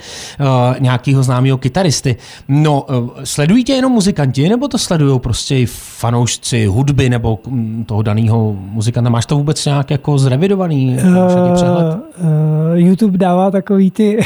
nějakého 0.78 1.22
známého 1.22 1.58
kytaristy. 1.58 2.16
No, 2.48 2.86
sledují 3.24 3.64
tě 3.64 3.72
jenom 3.72 3.92
muzikanti, 3.92 4.48
nebo 4.48 4.68
to 4.68 4.78
sledují 4.78 5.20
prostě 5.20 5.58
i 5.58 5.66
fanoušci 5.66 6.66
hudby 6.66 7.10
nebo 7.10 7.38
hm, 7.46 7.84
toho 7.86 8.02
daného 8.02 8.21
zkušenýho 8.22 8.56
muzikanta. 8.72 9.10
Máš 9.10 9.26
to 9.26 9.36
vůbec 9.36 9.64
nějak 9.64 9.90
jako 9.90 10.18
zrevidovaný 10.18 10.96
uh, 10.96 11.54
přehled? 11.54 11.96
Uh, 11.96 12.30
YouTube 12.74 13.18
dává 13.18 13.50
takový 13.50 13.90
ty... 13.90 14.18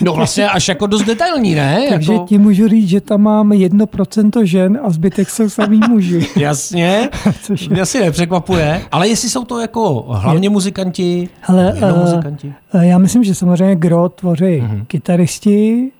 no 0.00 0.12
vlastně 0.12 0.48
až 0.48 0.68
jako 0.68 0.86
dost 0.86 1.02
detailní, 1.02 1.54
ne? 1.54 1.86
Takže 1.90 2.12
jako... 2.12 2.24
ti 2.26 2.38
můžu 2.38 2.68
říct, 2.68 2.88
že 2.88 3.00
tam 3.00 3.22
mám 3.22 3.52
jedno 3.52 3.86
procento 3.86 4.44
žen 4.44 4.80
a 4.84 4.90
zbytek 4.90 5.30
jsou 5.30 5.48
samý 5.48 5.80
muži. 5.88 6.26
Jasně, 6.36 7.08
Což 7.42 7.68
mě 7.68 7.80
asi 7.80 8.00
nepřekvapuje. 8.00 8.82
Ale 8.92 9.08
jestli 9.08 9.30
jsou 9.30 9.44
to 9.44 9.60
jako 9.60 10.04
hlavně 10.08 10.50
muzikanti, 10.50 11.28
Hele, 11.40 11.74
uh, 11.74 11.98
muzikanti? 11.98 12.54
Já 12.80 12.98
myslím, 12.98 13.24
že 13.24 13.34
samozřejmě 13.34 13.76
gro 13.76 14.08
tvoří 14.08 14.44
uh-huh. 14.44 14.84
kytaristi, 14.86 15.90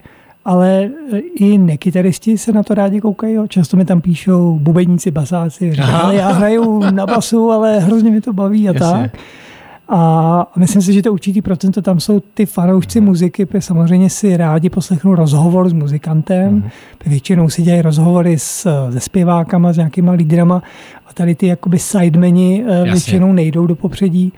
ale 0.45 0.91
e, 1.13 1.19
i 1.19 1.59
nekytaristi 1.59 2.39
se 2.39 2.53
na 2.53 2.63
to 2.63 2.75
rádi 2.75 3.01
koukají. 3.01 3.37
Často 3.49 3.77
mi 3.77 3.85
tam 3.85 4.01
píšou 4.01 4.59
bubeníci, 4.59 5.11
basáci, 5.11 5.75
říkají, 5.75 6.19
já 6.19 6.33
hraju 6.33 6.83
na 6.91 7.07
basu, 7.07 7.51
ale 7.51 7.79
hrozně 7.79 8.11
mi 8.11 8.21
to 8.21 8.33
baví 8.33 8.69
a 8.69 8.73
Jasně. 8.73 9.11
tak. 9.11 9.21
A 9.89 10.53
myslím 10.57 10.83
si, 10.83 10.93
že 10.93 11.03
to 11.03 11.13
určitý 11.13 11.43
procento 11.43 11.83
tam 11.83 12.01
jsou 12.01 12.21
ty 12.21 12.47
fanoušci 12.47 13.01
muziky, 13.01 13.47
protože 13.47 13.61
samozřejmě 13.61 14.11
si 14.11 14.37
rádi 14.37 14.71
poslechnou 14.71 15.15
rozhovor 15.15 15.69
s 15.69 15.73
muzikantem. 15.73 16.55
Mm. 16.55 16.69
Většinou 17.07 17.49
si 17.49 17.63
dělají 17.63 17.83
rozhovory 17.83 18.39
s, 18.39 18.91
se 18.91 19.01
zpěvákama, 19.01 19.73
s 19.73 19.77
nějakýma 19.77 20.13
lídrama 20.13 20.63
a 21.07 21.13
tady 21.13 21.35
ty 21.35 21.47
jakoby 21.47 21.79
sidemeni 21.79 22.65
Jasně. 22.67 22.93
většinou 22.93 23.33
nejdou 23.33 23.67
do 23.67 23.75
popředí. 23.75 24.33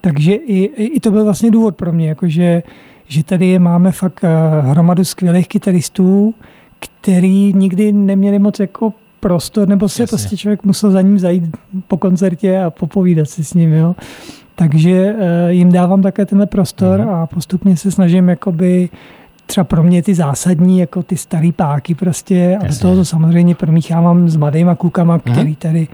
Takže 0.00 0.34
i, 0.34 0.64
i 0.84 1.00
to 1.00 1.10
byl 1.10 1.24
vlastně 1.24 1.50
důvod 1.50 1.76
pro 1.76 1.92
mě, 1.92 2.08
jakože, 2.08 2.62
že 3.08 3.24
tady 3.24 3.58
máme 3.58 3.92
fakt 3.92 4.24
hromadu 4.60 5.04
skvělých 5.04 5.48
kytaristů, 5.48 6.34
který 6.78 7.52
nikdy 7.52 7.92
neměli 7.92 8.38
moc 8.38 8.60
jako 8.60 8.92
prostor, 9.20 9.68
nebo 9.68 9.88
se 9.88 10.02
Jasně. 10.02 10.16
prostě 10.16 10.36
člověk 10.36 10.64
musel 10.64 10.90
za 10.90 11.00
ním 11.00 11.18
zajít 11.18 11.56
po 11.88 11.96
koncertě 11.96 12.60
a 12.60 12.70
popovídat 12.70 13.28
si 13.28 13.44
s 13.44 13.54
ním. 13.54 13.72
Jo. 13.72 13.96
Takže 14.54 15.14
uh, 15.14 15.20
jim 15.48 15.72
dávám 15.72 16.02
také 16.02 16.26
tenhle 16.26 16.46
prostor 16.46 17.00
uh-huh. 17.00 17.22
a 17.22 17.26
postupně 17.26 17.76
se 17.76 17.90
snažím 17.90 18.28
jakoby 18.28 18.88
třeba 19.46 19.64
pro 19.64 19.82
mě 19.82 20.02
ty 20.02 20.14
zásadní, 20.14 20.78
jako 20.78 21.02
ty 21.02 21.16
starý 21.16 21.52
páky 21.52 21.94
prostě 21.94 22.58
a 22.60 22.66
do 22.66 22.78
toho 22.78 22.96
to 22.96 23.04
samozřejmě 23.04 23.54
promíchávám 23.54 24.28
s 24.28 24.36
mladýma 24.36 24.74
klukama, 24.74 25.18
uh-huh. 25.18 25.32
který 25.32 25.56
tady 25.56 25.88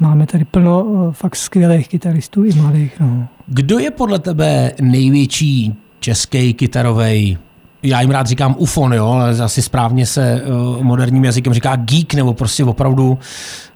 máme 0.00 0.26
tady 0.26 0.44
plno 0.44 0.84
uh, 0.84 1.12
fakt 1.12 1.36
skvělých 1.36 1.88
kytaristů 1.88 2.44
i 2.44 2.52
mladých. 2.52 3.00
No. 3.00 3.26
Kdo 3.46 3.78
je 3.78 3.90
podle 3.90 4.18
tebe 4.18 4.72
největší 4.80 5.76
český 6.00 6.54
kytarový 6.54 7.38
já 7.82 8.00
jim 8.00 8.10
rád 8.10 8.26
říkám 8.26 8.54
ufon, 8.58 8.92
jo, 8.92 9.06
ale 9.06 9.30
asi 9.30 9.62
správně 9.62 10.06
se 10.06 10.42
uh, 10.42 10.82
moderním 10.82 11.24
jazykem 11.24 11.54
říká 11.54 11.76
geek, 11.76 12.14
nebo 12.14 12.34
prostě 12.34 12.64
opravdu, 12.64 13.18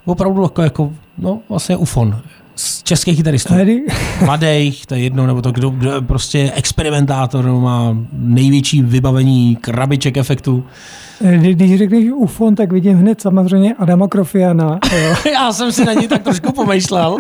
opravdu 0.05 0.43
jako, 0.43 0.62
jako 0.62 0.93
no, 1.19 1.41
vlastně 1.49 1.76
ufon. 1.76 2.21
Z 2.55 2.83
českých 2.83 3.17
kytaristů. 3.17 3.55
Mladých, 4.25 4.87
to 4.87 4.95
je 4.95 5.00
jedno, 5.00 5.26
nebo 5.26 5.43
to, 5.43 5.52
kdo, 5.52 5.71
kdo 5.71 6.02
prostě 6.02 6.52
experimentátor, 6.55 7.47
má 7.47 7.97
největší 8.12 8.83
vybavení 8.83 9.57
krabiček 9.57 10.17
efektů. 10.17 10.64
Eh, 11.25 11.37
když 11.38 11.79
řekneš 11.79 12.05
ufon, 12.14 12.55
tak 12.55 12.73
vidím 12.73 12.99
hned 12.99 13.21
samozřejmě 13.21 13.75
Adama 13.75 14.09
Krofiana. 14.09 14.79
Já 15.33 15.52
jsem 15.52 15.73
si 15.73 15.85
na 15.85 15.93
něj 15.93 16.09
tak 16.09 16.23
trošku 16.23 16.52
pomýšlel. 16.52 17.17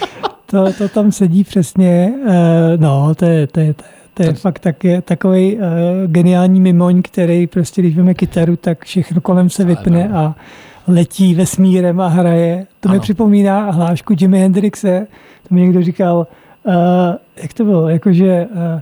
to, 0.46 0.72
to 0.72 0.88
tam 0.88 1.12
sedí 1.12 1.44
přesně. 1.44 2.12
Uh, 2.26 2.32
no, 2.76 3.14
to 3.14 3.24
je, 3.24 3.46
to 3.46 3.60
je, 3.60 3.74
to 3.74 3.84
je 3.84 3.96
to 4.16 4.22
je 4.22 4.32
to... 4.32 4.40
fakt 4.40 4.58
tak, 4.58 4.76
takový 5.04 5.56
uh, 5.56 5.62
geniální 6.06 6.60
mimoň, 6.60 7.02
který 7.02 7.46
prostě, 7.46 7.82
když 7.82 7.96
máme 7.96 8.14
kytaru, 8.14 8.56
tak 8.56 8.84
všechno 8.84 9.20
kolem 9.20 9.50
se 9.50 9.64
vypne 9.64 10.08
a 10.08 10.34
letí 10.88 11.34
vesmírem 11.34 12.00
a 12.00 12.08
hraje. 12.08 12.66
To 12.80 12.88
ano. 12.88 12.94
mi 12.94 13.00
připomíná 13.00 13.70
hlášku 13.70 14.14
Jimi 14.20 14.40
Hendrixe. 14.40 15.06
To 15.48 15.54
mi 15.54 15.60
někdo 15.60 15.82
říkal, 15.82 16.26
uh, 16.64 16.72
jak 17.36 17.52
to 17.52 17.64
bylo, 17.64 17.88
jakože 17.88 18.46
uh, 18.50 18.80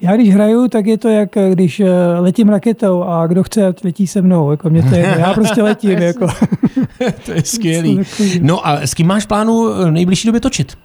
já 0.00 0.14
když 0.14 0.34
hraju, 0.34 0.68
tak 0.68 0.86
je 0.86 0.98
to 0.98 1.08
jak 1.08 1.28
když 1.50 1.82
letím 2.18 2.48
raketou 2.48 3.02
a 3.02 3.26
kdo 3.26 3.42
chce, 3.42 3.74
letí 3.84 4.06
se 4.06 4.22
mnou. 4.22 4.50
Jako 4.50 4.70
mě 4.70 4.82
to 4.82 4.94
je, 4.94 5.16
já 5.18 5.34
prostě 5.34 5.62
letím. 5.70 5.90
jako. 5.90 6.26
to 7.26 7.32
je 7.32 7.42
skvělý. 7.42 8.00
No 8.40 8.66
a 8.66 8.80
s 8.80 8.94
kým 8.94 9.06
máš 9.06 9.26
plánu 9.26 9.68
nejbližší 9.90 10.28
době 10.28 10.40
točit? 10.40 10.76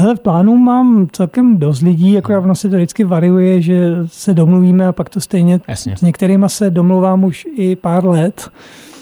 Hele, 0.00 0.16
v 0.16 0.20
plánu 0.20 0.56
mám 0.56 1.06
celkem 1.12 1.58
dost 1.58 1.80
lidí, 1.80 2.12
jako 2.12 2.38
ono 2.38 2.54
se 2.54 2.68
to 2.68 2.76
vždycky 2.76 3.04
variuje, 3.04 3.62
že 3.62 3.96
se 4.06 4.34
domluvíme 4.34 4.86
a 4.86 4.92
pak 4.92 5.08
to 5.08 5.20
stejně 5.20 5.60
Jasně. 5.68 5.96
s 5.96 6.02
některýma 6.02 6.48
se 6.48 6.70
domluvám 6.70 7.24
už 7.24 7.46
i 7.56 7.76
pár 7.76 8.06
let. 8.06 8.50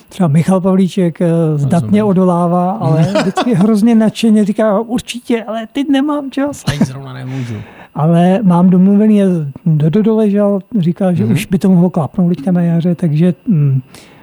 Třeba 0.09 0.29
Michal 0.29 0.61
Pavlíček 0.61 1.21
eh, 1.21 1.29
zdatně 1.57 2.05
odolává, 2.05 2.71
ale 2.71 3.03
vždycky 3.21 3.55
hrozně 3.55 3.95
nadšeně 3.95 4.45
říká, 4.45 4.81
určitě, 4.81 5.45
ale 5.45 5.69
teď 5.73 5.89
nemám 5.89 6.31
čas. 6.31 6.65
Teď 6.65 6.83
zrovna 6.83 7.13
nemůžu. 7.13 7.55
ale 7.95 8.41
mám 8.43 8.71
domluvený, 8.71 9.21
Dodo 9.67 10.17
ležel, 10.17 10.59
říkal, 10.79 11.15
že 11.15 11.25
mm-hmm. 11.25 11.33
už 11.33 11.47
by 11.47 11.59
to 11.59 11.71
mohlo 11.71 11.91
klapnout 11.91 12.29
teďka 12.29 12.53
na 12.53 12.61
jaře, 12.63 12.95
takže 12.95 13.35
mm, 13.47 13.81
Eh, 13.81 14.16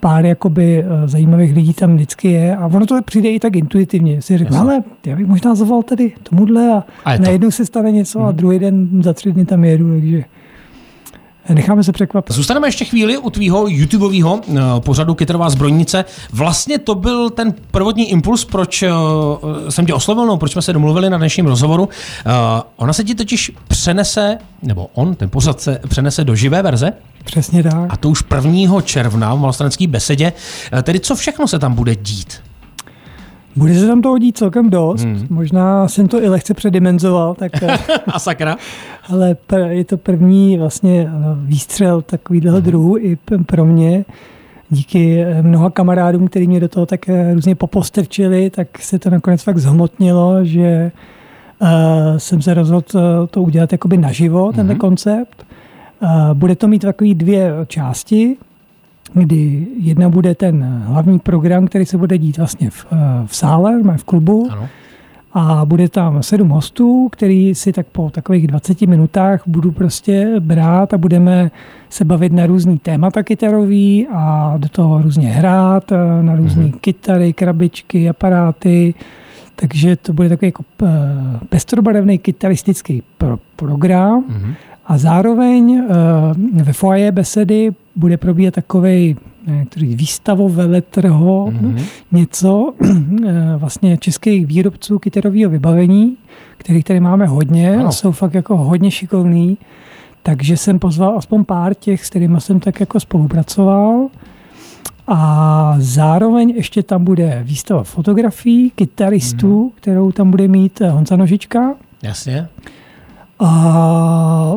pár 0.00 0.26
jakoby 0.26 0.78
eh, 0.78 1.08
zajímavých 1.08 1.54
lidí 1.54 1.74
tam 1.74 1.94
vždycky 1.94 2.32
je 2.32 2.56
a 2.56 2.66
ono 2.66 2.86
to 2.86 3.02
přijde 3.02 3.30
i 3.30 3.40
tak 3.40 3.56
intuitivně. 3.56 4.22
Si 4.22 4.38
řeknu, 4.38 4.56
ale 4.56 4.82
já 5.06 5.16
bych 5.16 5.26
možná 5.26 5.54
zavolal 5.54 5.82
tady 5.82 6.12
tomuhle 6.22 6.72
a, 6.72 6.84
a 7.04 7.16
najednou 7.16 7.50
se 7.50 7.66
stane 7.66 7.92
něco 7.92 8.18
hmm. 8.18 8.28
a 8.28 8.30
mhm. 8.30 8.36
druhý 8.36 8.58
den 8.58 9.02
za 9.02 9.12
tři 9.12 9.32
dny 9.32 9.44
tam 9.44 9.64
jedu, 9.64 9.90
takže 9.90 10.24
Necháme 11.54 11.84
se 11.84 11.92
překvapit. 11.92 12.36
Zůstaneme 12.36 12.68
ještě 12.68 12.84
chvíli 12.84 13.18
u 13.18 13.30
tvýho 13.30 13.64
YouTubeového 13.68 14.34
uh, 14.34 14.58
pořadu 14.78 15.14
Kytarová 15.14 15.50
zbrojnice. 15.50 16.04
Vlastně 16.32 16.78
to 16.78 16.94
byl 16.94 17.30
ten 17.30 17.54
prvotní 17.70 18.10
impuls, 18.10 18.44
proč 18.44 18.82
uh, 18.82 18.88
jsem 19.68 19.86
tě 19.86 19.94
oslovil, 19.94 20.26
no, 20.26 20.36
proč 20.36 20.52
jsme 20.52 20.62
se 20.62 20.72
domluvili 20.72 21.10
na 21.10 21.18
dnešním 21.18 21.46
rozhovoru. 21.46 21.82
Uh, 21.84 21.90
ona 22.76 22.92
se 22.92 23.04
ti 23.04 23.14
totiž 23.14 23.52
přenese, 23.68 24.38
nebo 24.62 24.86
on, 24.94 25.14
ten 25.14 25.30
pořad 25.30 25.60
se 25.60 25.80
přenese 25.88 26.24
do 26.24 26.34
živé 26.34 26.62
verze. 26.62 26.92
Přesně 27.24 27.62
tak. 27.62 27.74
A 27.88 27.96
to 27.96 28.08
už 28.08 28.24
1. 28.34 28.80
června 28.80 29.34
v 29.34 29.38
Malostranské 29.38 29.86
besedě. 29.86 30.32
Tedy 30.82 31.00
co 31.00 31.14
všechno 31.14 31.48
se 31.48 31.58
tam 31.58 31.74
bude 31.74 31.96
dít? 31.96 32.40
Bude 33.56 33.74
se 33.74 33.86
tam 33.86 34.02
toho 34.02 34.18
dít 34.18 34.38
celkem 34.38 34.70
dost. 34.70 35.04
Hmm. 35.04 35.26
Možná 35.30 35.88
jsem 35.88 36.08
to 36.08 36.22
i 36.22 36.28
lehce 36.28 36.54
předimenzoval. 36.54 37.34
Tak, 37.34 37.52
A 38.06 38.18
sakra? 38.18 38.56
Ale 39.08 39.36
je 39.68 39.84
to 39.84 39.96
první 39.96 40.58
vlastně 40.58 41.00
eh, 41.00 41.12
výstřel 41.34 42.02
takovýhle 42.02 42.52
hmm. 42.52 42.62
druhu 42.62 42.98
i 42.98 43.18
pro 43.46 43.64
mě. 43.64 44.04
Díky 44.70 45.20
eh, 45.20 45.42
mnoha 45.42 45.70
kamarádům, 45.70 46.28
kteří 46.28 46.46
mě 46.46 46.60
do 46.60 46.68
toho 46.68 46.86
tak 46.86 47.08
eh, 47.08 47.34
různě 47.34 47.54
popostrčili, 47.54 48.50
tak 48.50 48.78
se 48.78 48.98
to 48.98 49.10
nakonec 49.10 49.42
fakt 49.42 49.58
zhmotnilo, 49.58 50.44
že 50.44 50.92
uh, 51.58 51.68
jsem 52.16 52.42
se 52.42 52.54
rozhodl 52.54 53.26
to 53.30 53.42
udělat 53.42 53.72
jakoby 53.72 53.96
naživo, 53.96 54.44
hmm. 54.44 54.52
tenhle 54.52 54.74
koncept. 54.74 55.46
Uh, 56.02 56.34
bude 56.34 56.56
to 56.56 56.68
mít 56.68 56.82
takový 56.82 57.14
dvě 57.14 57.52
části 57.66 58.36
kdy 59.12 59.66
jedna 59.76 60.08
bude 60.08 60.34
ten 60.34 60.82
hlavní 60.86 61.18
program, 61.18 61.66
který 61.66 61.86
se 61.86 61.98
bude 61.98 62.18
dít 62.18 62.38
vlastně 62.38 62.70
v, 62.70 62.86
v 63.26 63.36
sále, 63.36 63.82
v 63.96 64.04
klubu. 64.04 64.48
Ano. 64.50 64.68
A 65.32 65.64
bude 65.64 65.88
tam 65.88 66.22
sedm 66.22 66.48
hostů, 66.48 67.08
který 67.12 67.54
si 67.54 67.72
tak 67.72 67.86
po 67.86 68.10
takových 68.10 68.46
20 68.46 68.80
minutách 68.80 69.42
budu 69.46 69.72
prostě 69.72 70.34
brát 70.40 70.94
a 70.94 70.98
budeme 70.98 71.50
se 71.90 72.04
bavit 72.04 72.32
na 72.32 72.46
různý 72.46 72.78
témata 72.78 73.22
kytarový 73.22 74.06
a 74.12 74.54
do 74.58 74.68
toho 74.68 75.02
různě 75.02 75.28
hrát, 75.28 75.92
na 76.22 76.36
různé 76.36 76.64
mm-hmm. 76.64 76.78
kytary, 76.80 77.32
krabičky, 77.32 78.08
aparáty. 78.08 78.94
Takže 79.56 79.96
to 79.96 80.12
bude 80.12 80.28
takový 80.28 80.48
jako 80.48 80.64
eh, 80.82 80.88
pestrobarevný 81.48 82.18
kytaristický 82.18 83.02
pro, 83.18 83.38
program. 83.56 84.24
Mm-hmm. 84.24 84.54
A 84.90 84.98
zároveň 84.98 85.70
uh, 85.70 86.62
ve 86.62 86.72
foaje 86.72 87.12
besedy 87.12 87.70
bude 87.96 88.16
probíhat 88.16 88.54
takový 88.54 89.16
výstavové 89.76 90.64
letrho, 90.64 91.46
mm-hmm. 91.46 91.84
něco 92.12 92.72
eh, 92.84 93.56
vlastně 93.56 93.98
českých 93.98 94.46
výrobců 94.46 94.98
kytarového 94.98 95.50
vybavení, 95.50 96.16
kterých 96.56 96.84
tady 96.84 97.00
máme 97.00 97.26
hodně, 97.26 97.76
ano. 97.76 97.92
jsou 97.92 98.12
fakt 98.12 98.34
jako 98.34 98.56
hodně 98.56 98.90
šikovný, 98.90 99.58
takže 100.22 100.56
jsem 100.56 100.78
pozval 100.78 101.18
aspoň 101.18 101.44
pár 101.44 101.74
těch, 101.74 102.04
s 102.04 102.10
kterými 102.10 102.40
jsem 102.40 102.60
tak 102.60 102.80
jako 102.80 103.00
spolupracoval. 103.00 104.08
A 105.06 105.74
zároveň 105.78 106.50
ještě 106.50 106.82
tam 106.82 107.04
bude 107.04 107.40
výstava 107.42 107.84
fotografií, 107.84 108.70
kytaristů, 108.70 109.64
mm. 109.64 109.70
kterou 109.74 110.12
tam 110.12 110.30
bude 110.30 110.48
mít 110.48 110.80
Honza 110.80 111.16
Nožička. 111.16 111.74
Jasně. 112.02 112.48
A 113.38 114.54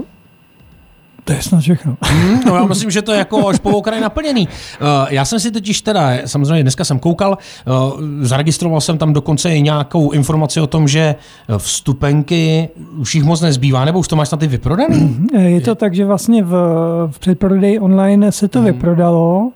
to 1.23 1.33
je 1.33 1.41
snad 1.41 1.59
všechno. 1.59 1.97
Hmm, 2.01 2.39
no 2.45 2.55
já 2.55 2.65
myslím, 2.65 2.91
že 2.91 3.01
to 3.01 3.11
je 3.11 3.17
jako 3.17 3.47
až 3.47 3.59
po 3.59 3.77
okraji 3.77 4.01
naplněný. 4.01 4.47
Uh, 4.47 4.87
já 5.09 5.25
jsem 5.25 5.39
si 5.39 5.51
totiž 5.51 5.81
teda, 5.81 6.09
samozřejmě 6.25 6.61
dneska 6.61 6.83
jsem 6.83 6.99
koukal, 6.99 7.37
uh, 7.67 8.01
zaregistroval 8.21 8.81
jsem 8.81 8.97
tam 8.97 9.13
dokonce 9.13 9.55
i 9.55 9.61
nějakou 9.61 10.11
informaci 10.11 10.61
o 10.61 10.67
tom, 10.67 10.87
že 10.87 11.15
vstupenky 11.57 12.69
už 12.97 13.15
jich 13.15 13.23
moc 13.23 13.41
nezbývá, 13.41 13.85
nebo 13.85 13.99
už 13.99 14.07
to 14.07 14.15
máš 14.15 14.31
na 14.31 14.37
ty 14.37 14.47
vyprodaný? 14.47 14.97
Hmm, 14.97 15.27
je 15.45 15.61
to 15.61 15.75
tak, 15.75 15.95
že 15.95 16.05
vlastně 16.05 16.43
v, 16.43 16.51
v 17.11 17.19
předprodeji 17.19 17.79
online 17.79 18.31
se 18.31 18.47
to 18.47 18.59
hmm. 18.59 18.65
vyprodalo 18.65 19.51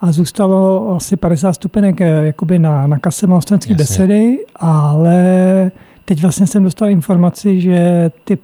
a 0.00 0.12
zůstalo 0.12 0.90
asi 0.96 1.16
50 1.16 1.52
stupenek 1.52 2.00
eh, 2.00 2.06
jakoby 2.06 2.58
na, 2.58 2.86
na 2.86 2.98
kase 2.98 3.26
malostranské 3.26 3.74
besedy, 3.74 4.38
ale 4.56 5.70
teď 6.04 6.22
vlastně 6.22 6.46
jsem 6.46 6.64
dostal 6.64 6.88
informaci, 6.88 7.60
že 7.60 8.10
ty 8.24 8.38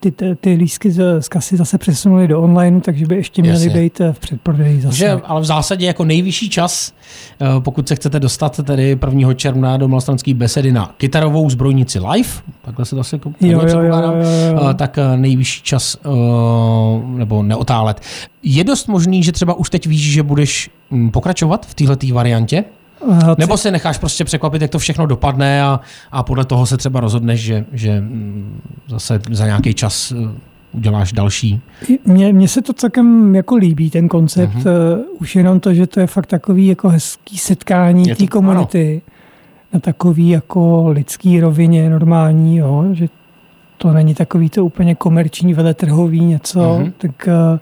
ty, 0.00 0.34
ty, 0.40 0.54
lísky 0.54 0.90
z, 0.90 1.20
z 1.20 1.28
kasy 1.28 1.56
zase 1.56 1.78
přesunuli 1.78 2.28
do 2.28 2.42
online, 2.42 2.80
takže 2.80 3.06
by 3.06 3.16
ještě 3.16 3.42
měly 3.42 3.64
Jasně. 3.64 3.80
být 3.80 4.00
eh, 4.00 4.12
v 4.12 4.18
předprodeji 4.18 4.80
zase. 4.80 4.96
Že, 4.96 5.10
ale 5.10 5.40
v 5.40 5.44
zásadě 5.44 5.86
jako 5.86 6.04
nejvyšší 6.04 6.50
čas, 6.50 6.92
eh, 7.40 7.46
pokud 7.58 7.88
se 7.88 7.94
chcete 7.94 8.20
dostat 8.20 8.60
tedy 8.64 8.98
1. 9.06 9.34
června 9.34 9.76
do 9.76 9.88
Malostranské 9.88 10.34
besedy 10.34 10.72
na 10.72 10.94
kytarovou 10.96 11.50
zbrojnici 11.50 11.98
live, 11.98 12.28
takhle 12.62 12.84
se 12.84 12.94
to 12.94 13.00
asi 13.00 13.20
jo, 13.24 13.32
jo, 13.40 13.60
jo, 13.68 13.80
jo, 13.80 14.12
jo. 14.52 14.74
tak 14.74 14.98
eh, 14.98 15.16
nejvyšší 15.16 15.62
čas 15.62 15.96
nebo 17.06 17.42
neotálet. 17.42 18.00
Je 18.42 18.64
dost 18.64 18.86
možný, 18.86 19.22
že 19.22 19.32
třeba 19.32 19.54
už 19.54 19.70
teď 19.70 19.86
víš, 19.86 20.12
že 20.12 20.22
budeš 20.22 20.70
hm, 20.90 21.10
pokračovat 21.10 21.66
v 21.66 21.74
této 21.74 22.14
variantě? 22.14 22.64
A 23.02 23.34
Nebo 23.38 23.56
si 23.56 23.70
necháš 23.70 23.98
prostě 23.98 24.24
překvapit, 24.24 24.62
jak 24.62 24.70
to 24.70 24.78
všechno 24.78 25.06
dopadne 25.06 25.62
a, 25.62 25.80
a 26.12 26.22
podle 26.22 26.44
toho 26.44 26.66
se 26.66 26.76
třeba 26.76 27.00
rozhodneš, 27.00 27.40
že, 27.40 27.64
že 27.72 28.00
mm, 28.00 28.60
zase 28.88 29.20
za 29.30 29.46
nějaký 29.46 29.74
čas 29.74 30.12
eh, 30.12 30.28
uděláš 30.72 31.12
další. 31.12 31.60
Mně, 32.04 32.32
mně 32.32 32.48
se 32.48 32.62
to 32.62 32.72
celkem 32.72 33.34
jako 33.34 33.56
líbí, 33.56 33.90
ten 33.90 34.08
koncept. 34.08 34.54
Uh, 34.56 34.62
už 35.20 35.36
jenom 35.36 35.60
to, 35.60 35.74
že 35.74 35.86
to 35.86 36.00
je 36.00 36.06
fakt 36.06 36.26
takový 36.26 36.66
jako 36.66 36.88
hezký 36.88 37.38
setkání 37.38 38.04
té 38.14 38.26
komunity 38.26 39.02
na 39.72 39.80
takový 39.80 40.28
jako 40.28 40.88
lidský 40.88 41.40
rovině 41.40 41.90
normální, 41.90 42.56
jo, 42.56 42.84
že 42.92 43.08
to 43.78 43.92
není 43.92 44.14
takový 44.14 44.50
to 44.50 44.64
úplně 44.64 44.94
komerční, 44.94 45.54
veletrhový 45.54 46.20
něco, 46.24 46.58
Mhm. 46.60 46.84
uh-huh. 46.84 46.92
tak 46.98 47.28
uh, 47.28 47.58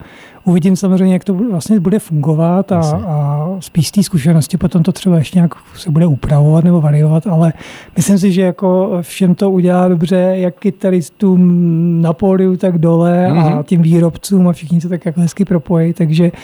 uvidím 0.53 0.77
samozřejmě, 0.77 1.13
jak 1.13 1.25
to 1.25 1.35
vlastně 1.35 1.81
bude 1.81 1.99
fungovat 1.99 2.73
a, 2.73 2.81
a 3.07 3.47
spíš 3.61 3.89
z 3.89 3.91
té 3.93 4.03
zkušenosti 4.03 4.57
potom 4.57 4.83
to 4.83 4.93
třeba 4.93 5.17
ještě 5.19 5.39
nějak 5.39 5.55
se 5.75 5.91
bude 5.91 6.07
upravovat 6.07 6.65
nebo 6.65 6.81
variovat, 6.81 7.27
ale 7.27 7.53
myslím 7.97 8.19
si, 8.19 8.33
že 8.33 8.43
jako 8.43 8.99
všem 9.03 9.35
to 9.35 9.51
udělá 9.51 9.89
dobře, 9.89 10.17
jak 10.17 10.55
kytaristům 10.59 12.03
na 12.03 12.13
pódiu, 12.13 12.57
tak 12.57 12.79
dole 12.79 13.29
Mhm. 13.29 13.39
a 13.59 13.63
tím 13.63 13.83
výrobcům 13.83 14.49
a 14.49 14.53
všichni 14.53 14.81
to 14.81 14.89
tak 14.89 15.07
jako 15.07 15.21
hezky 15.21 15.45
propojí, 15.45 15.93
takže 15.93 16.25
uh, 16.25 16.39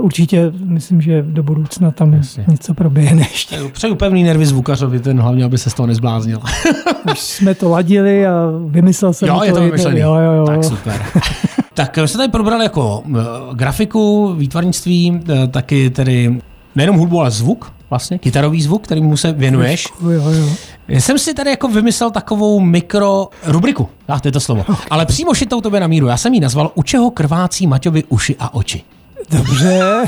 určitě 0.00 0.52
myslím, 0.64 1.00
že 1.00 1.22
do 1.22 1.42
budoucna 1.42 1.90
tam 1.90 2.12
Jasně. 2.12 2.44
něco 2.48 2.74
proběhne 2.74 3.22
ještě. 3.32 3.58
Přeju 3.72 3.94
pevný 3.94 4.22
nervy 4.22 4.46
zvukařovi, 4.46 5.00
ten 5.00 5.20
hlavně, 5.20 5.44
aby 5.44 5.58
se 5.58 5.70
z 5.70 5.74
toho 5.74 5.86
nezbláznil. 5.86 6.40
Už 7.12 7.18
jsme 7.18 7.54
to 7.54 7.68
ladili 7.68 8.26
a 8.26 8.32
vymyslel 8.66 9.12
jsem 9.12 9.28
Jo, 9.28 9.38
to 9.38 9.44
je 9.44 9.52
to 9.52 9.60
vymyšlený. 9.60 10.00
Jo, 10.00 10.14
jo, 10.14 10.32
jo. 10.32 10.46
Tak 10.46 10.64
super. 10.64 11.02
tak 11.74 11.98
my 11.98 12.08
jsme 12.08 12.18
tady 12.18 12.30
probrali 12.30 12.64
jako 12.64 12.98
uh, 12.98 13.16
grafiku, 13.54 14.34
výtvarnictví, 14.38 15.20
taky 15.50 15.90
tedy 15.90 16.40
nejenom 16.74 16.96
hudbu, 16.96 17.20
ale 17.20 17.30
zvuk, 17.30 17.72
vlastně, 17.90 18.18
kytarový 18.18 18.62
zvuk, 18.62 18.84
kterým 18.84 19.16
se 19.16 19.32
věnuješ. 19.32 19.88
Jo, 20.02 20.10
jo. 20.10 20.48
Já 20.88 21.00
jsem 21.00 21.18
si 21.18 21.34
tady 21.34 21.50
jako 21.50 21.68
vymyslel 21.68 22.10
takovou 22.10 22.60
mikro 22.60 23.28
rubriku, 23.46 23.88
ah, 24.08 24.20
to 24.20 24.28
je 24.28 24.32
to 24.32 24.40
slovo, 24.40 24.64
ale 24.90 25.06
přímo 25.06 25.34
šitou 25.34 25.60
tobě 25.60 25.80
na 25.80 25.86
míru. 25.86 26.06
Já 26.06 26.16
jsem 26.16 26.34
ji 26.34 26.40
nazval 26.40 26.70
U 26.74 26.82
čeho 26.82 27.10
krvácí 27.10 27.66
Maťovi 27.66 28.04
uši 28.08 28.36
a 28.38 28.54
oči. 28.54 28.82
Dobře. 29.30 30.04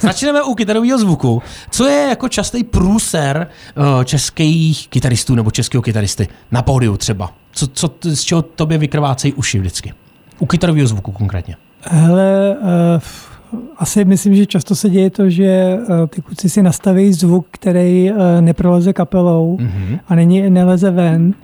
Začneme 0.00 0.42
u 0.42 0.54
kytarového 0.54 0.98
zvuku. 0.98 1.42
Co 1.70 1.86
je 1.86 2.06
jako 2.08 2.28
častý 2.28 2.64
průser 2.64 3.46
uh, 3.96 4.04
českých 4.04 4.88
kytaristů 4.88 5.34
nebo 5.34 5.50
českého 5.50 5.82
kytaristy? 5.82 6.28
Na 6.50 6.62
pódiu 6.62 6.96
třeba. 6.96 7.32
Co, 7.52 7.66
co, 7.66 7.90
z 8.02 8.20
čeho 8.22 8.42
tobě 8.42 8.78
vykrvácejí 8.78 9.34
uši 9.34 9.58
vždycky? 9.58 9.92
U 10.38 10.46
kytarového 10.46 10.86
zvuku 10.86 11.12
konkrétně. 11.12 11.56
Hele, 11.82 12.56
uh, 12.60 12.68
asi 13.76 14.04
myslím, 14.04 14.34
že 14.34 14.46
často 14.46 14.74
se 14.74 14.90
děje 14.90 15.10
to, 15.10 15.30
že 15.30 15.76
uh, 15.78 16.06
ty 16.06 16.22
kluci 16.22 16.48
si 16.50 16.62
nastaví 16.62 17.12
zvuk, 17.12 17.46
který 17.50 18.10
uh, 18.12 18.16
neproleze 18.40 18.92
kapelou 18.92 19.56
Mhm. 19.60 19.98
a 20.08 20.14
není, 20.14 20.50
neleze 20.50 20.90
ven, 20.90 21.34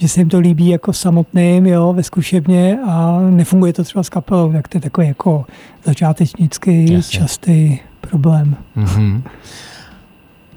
že 0.00 0.08
se 0.08 0.20
jim 0.20 0.28
to 0.28 0.38
líbí 0.38 0.68
jako 0.68 0.92
samotným, 0.92 1.66
jo, 1.66 1.92
ve 1.92 2.02
zkušebně 2.02 2.78
a 2.88 3.18
nefunguje 3.30 3.72
to 3.72 3.84
třeba 3.84 4.02
s 4.02 4.08
kapelou, 4.08 4.52
tak 4.52 4.68
to 4.68 4.76
je 4.76 4.80
takový 4.82 5.06
jako 5.08 5.44
začátečnický, 5.84 6.92
Jasně. 6.92 7.18
častý 7.20 7.78
problém. 8.00 8.56
Mhm. 8.76 9.22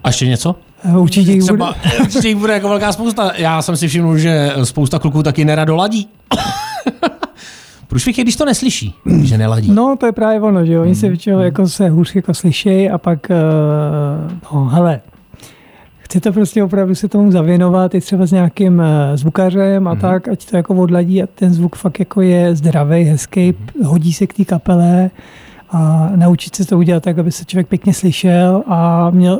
A 0.04 0.10
ještě 0.10 0.28
něco? 0.28 0.56
Uh, 0.86 1.02
Určitě 1.02 1.32
jich 1.32 1.40
bude, 1.44 1.54
Třeba, 1.54 1.76
určitě 2.02 2.28
jich 2.28 2.38
bude 2.38 2.54
jako 2.54 2.70
velká 2.70 2.92
spousta. 2.92 3.32
Já 3.38 3.62
jsem 3.62 3.78
si 3.78 3.88
všiml, 3.88 4.18
že 4.18 4.52
spousta 4.64 5.00
kluků 5.00 5.24
taky 5.24 5.46
nerado 5.46 5.76
ladí. 5.76 6.08
Průšvih 7.88 8.18
je, 8.18 8.24
když 8.24 8.36
to 8.36 8.46
neslyší, 8.46 8.94
že 9.24 9.38
neladí. 9.38 9.72
No, 9.72 9.96
to 10.00 10.06
je 10.06 10.12
právě 10.12 10.42
ono, 10.42 10.66
že 10.66 10.74
jo? 10.74 10.82
Oni 10.82 10.92
Mhm. 10.92 11.00
se 11.00 11.08
většinou 11.08 11.40
jako 11.40 11.68
se 11.68 11.90
hůř 11.90 12.16
jako 12.16 12.34
slyšejí 12.34 12.90
a 12.90 12.98
pak, 12.98 13.28
uh, 13.30 14.32
no 14.54 14.66
hele, 14.66 15.02
chcete 16.14 16.32
prostě 16.32 16.64
opravdu 16.64 16.96
se 16.96 17.08
tomu 17.08 17.32
zavěnovat 17.32 17.96
i 17.96 18.02
třeba 18.02 18.26
s 18.26 18.32
nějakým 18.32 18.80
uh, 18.80 18.86
zvukařem 19.16 19.88
a 19.88 19.92
Mhm. 19.94 20.02
tak, 20.02 20.28
ať 20.28 20.46
to 20.50 20.58
jako 20.58 20.76
odladí 20.76 21.24
a 21.24 21.28
ten 21.36 21.54
zvuk 21.54 21.76
fakt 21.76 22.00
jako 22.00 22.22
je 22.22 22.56
zdravý, 22.56 23.04
hezký, 23.04 23.48
Mhm. 23.76 23.86
hodí 23.86 24.14
se 24.14 24.28
k 24.28 24.34
té 24.34 24.46
kapele 24.46 25.10
a 25.72 26.12
naučit 26.16 26.56
se 26.56 26.66
to 26.66 26.78
udělat 26.78 27.04
tak, 27.04 27.18
aby 27.18 27.32
se 27.32 27.46
člověk 27.46 27.68
pěkně 27.68 27.94
slyšel 27.94 28.64
a 28.68 29.10
měl 29.10 29.40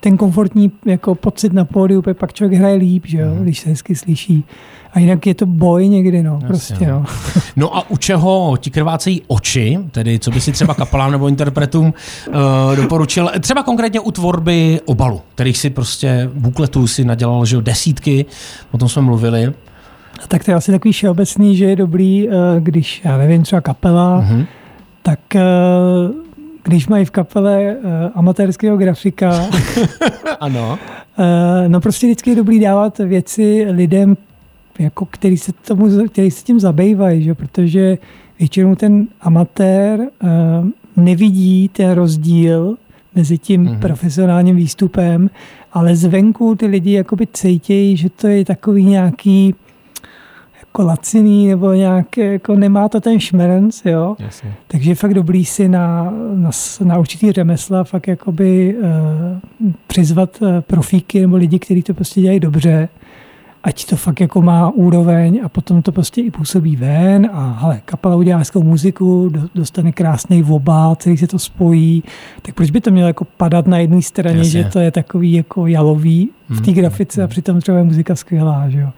ten 0.00 0.16
komfortní 0.16 0.72
jako 0.86 1.14
pocit 1.14 1.52
na 1.52 1.64
pódiu, 1.64 2.02
pak 2.12 2.32
člověk 2.32 2.60
hraje 2.60 2.74
líp, 2.74 3.04
že 3.06 3.18
jo, 3.18 3.34
když 3.40 3.60
se 3.60 3.68
hezky 3.70 3.94
slyší. 3.94 4.44
A 4.92 4.98
jinak 5.00 5.26
je 5.26 5.34
to 5.34 5.46
boj 5.46 5.88
někdy, 5.88 6.22
no, 6.22 6.38
prostě, 6.46 6.86
no. 6.86 6.86
no. 6.90 7.04
No 7.56 7.76
a 7.76 7.90
u 7.90 7.96
čeho 7.96 8.56
ti 8.60 8.70
krvácejí 8.70 9.22
oči, 9.26 9.78
tedy 9.90 10.18
co 10.18 10.30
by 10.30 10.40
si 10.40 10.52
třeba 10.52 10.74
kapelám 10.74 11.10
nebo 11.12 11.28
interpretům 11.28 11.94
uh, 12.28 12.76
doporučil, 12.76 13.30
třeba 13.40 13.62
konkrétně 13.62 14.00
u 14.00 14.10
tvorby 14.10 14.80
obalu, 14.84 15.20
kterých 15.34 15.58
si 15.58 15.70
prostě 15.70 16.30
bukletů 16.34 16.86
si 16.86 17.04
nadělal, 17.04 17.44
že 17.46 17.56
jo, 17.56 17.60
desítky, 17.62 18.26
o 18.70 18.78
tom 18.78 18.88
jsme 18.88 19.02
mluvili. 19.02 19.52
Tak 20.28 20.44
to 20.44 20.50
je 20.50 20.54
asi 20.54 20.72
takový 20.72 20.92
všeobecný, 20.92 21.56
že 21.56 21.64
je 21.64 21.76
dobrý, 21.76 22.28
eh, 22.28 22.32
když, 22.60 23.00
já 23.04 23.18
nevím, 23.18 23.42
třeba 23.42 23.60
kapela, 23.60 24.20
Mhm. 24.20 24.44
tak 25.02 25.36
eh, 25.36 25.40
když 26.68 26.88
mají 26.88 27.04
v 27.04 27.10
kapele 27.10 27.62
eh, 27.64 27.76
amatérského 28.14 28.76
grafika, 28.76 29.32
Ano. 30.40 30.78
eh, 31.18 31.68
no 31.68 31.80
prostě 31.80 32.06
vždycky 32.06 32.30
je 32.30 32.36
dobrý 32.36 32.60
dávat 32.60 32.98
věci 32.98 33.66
lidem, 33.70 34.16
jako 34.78 35.06
který 35.06 35.36
se, 35.36 35.52
tomu, 35.52 36.08
který 36.08 36.30
se 36.30 36.44
tím 36.44 36.60
zabývají, 36.60 37.22
že? 37.22 37.34
protože 37.34 37.98
většinou 38.38 38.74
ten 38.74 39.06
amatér 39.20 40.00
eh, 40.00 40.28
nevidí 40.96 41.68
ten 41.68 41.90
rozdíl 41.90 42.76
mezi 43.14 43.38
tím 43.38 43.60
Mhm. 43.62 43.72
mm-hmm. 43.74 43.78
profesionálním 43.80 44.56
výstupem, 44.56 45.30
ale 45.72 45.96
zvenku 45.96 46.54
ty 46.54 46.66
lidi 46.66 46.92
jakoby 46.92 47.26
cítějí, 47.32 47.96
že 47.96 48.10
to 48.10 48.26
je 48.26 48.44
takový 48.44 48.84
nějaký 48.84 49.54
jako 50.78 50.88
laciný, 50.88 51.48
nebo 51.48 51.72
nějak, 51.72 52.16
jako 52.16 52.54
nemá 52.56 52.88
to 52.88 53.00
ten 53.00 53.20
šmerenc, 53.20 53.82
jo. 53.84 54.16
Jasně. 54.18 54.52
Takže 54.68 54.90
je 54.90 54.94
fakt 54.94 55.14
dobrý 55.14 55.44
si 55.44 55.68
na, 55.68 56.12
na, 56.34 56.50
na 56.84 56.98
určitý 56.98 57.32
řemesla 57.32 57.84
fakt 57.84 58.08
jakoby 58.08 58.76
uh, 58.76 59.70
přizvat 59.86 60.42
uh, 60.42 60.48
profíky 60.60 61.20
nebo 61.20 61.36
lidi, 61.36 61.58
kteří 61.58 61.82
to 61.82 61.94
prostě 61.94 62.20
dělají 62.20 62.40
dobře, 62.40 62.88
ať 63.62 63.84
to 63.84 63.96
fakt 63.96 64.20
jako 64.20 64.42
má 64.42 64.70
úroveň 64.70 65.40
a 65.44 65.48
potom 65.48 65.82
to 65.82 65.92
prostě 65.92 66.20
i 66.20 66.30
působí 66.30 66.76
ven 66.76 67.30
a 67.32 67.58
hele, 67.60 67.80
kapela 67.84 68.16
udělá 68.16 68.38
hezkou 68.38 68.62
muziku, 68.62 69.28
do- 69.28 69.48
dostane 69.54 69.92
krásný 69.92 70.44
obal, 70.44 70.94
celý 70.96 71.16
se 71.16 71.26
to 71.26 71.38
spojí, 71.38 72.04
tak 72.42 72.54
proč 72.54 72.70
by 72.70 72.80
to 72.80 72.90
mělo 72.90 73.06
jako 73.06 73.24
padat 73.24 73.66
na 73.66 73.78
jedné 73.78 74.02
straně, 74.02 74.38
Jasně. 74.38 74.50
že 74.62 74.64
to 74.64 74.78
je 74.78 74.90
takový 74.90 75.32
jako 75.32 75.66
jalový 75.66 76.28
v 76.48 76.60
té 76.60 76.70
Mm, 76.70 76.76
grafice 76.76 77.22
a 77.22 77.26
přitom 77.26 77.60
třeba 77.60 77.78
je 77.78 77.84
muzika 77.84 78.14
skvělá, 78.16 78.68
že 78.68 78.78
jo. 78.80 78.88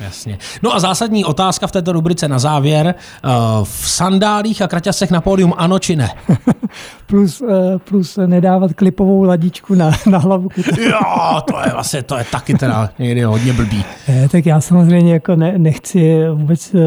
Jasně. 0.00 0.38
No 0.62 0.74
a 0.74 0.80
zásadní 0.80 1.24
otázka 1.24 1.66
v 1.66 1.72
této 1.72 1.92
rubrice 1.92 2.28
na 2.28 2.38
závěr. 2.38 2.94
Uh, 3.24 3.64
v 3.64 3.90
sandálích 3.90 4.62
a 4.62 4.68
kraťasech 4.68 5.10
na 5.10 5.20
pódium 5.20 5.54
ano 5.56 5.78
či 5.78 5.96
ne? 5.96 6.10
Plus, 7.06 7.42
eh, 7.42 7.78
plus 7.78 8.18
nedávat 8.26 8.72
klipovou 8.72 9.22
ladičku 9.22 9.74
na, 9.74 9.90
na 10.06 10.18
hlavu. 10.18 10.48
Jo, 10.80 11.40
to 11.50 11.60
je 11.64 11.72
vlastně, 11.72 12.02
to 12.02 12.18
je 12.18 12.24
taky 12.32 12.54
teda 12.54 12.90
někdy 12.98 13.22
hodně 13.22 13.52
blbý. 13.52 13.84
Ne, 14.08 14.28
tak 14.28 14.46
já 14.46 14.60
samozřejmě 14.60 15.12
jako 15.12 15.36
ne, 15.36 15.54
nechci 15.58 16.28
vůbec, 16.34 16.74
eh, 16.74 16.78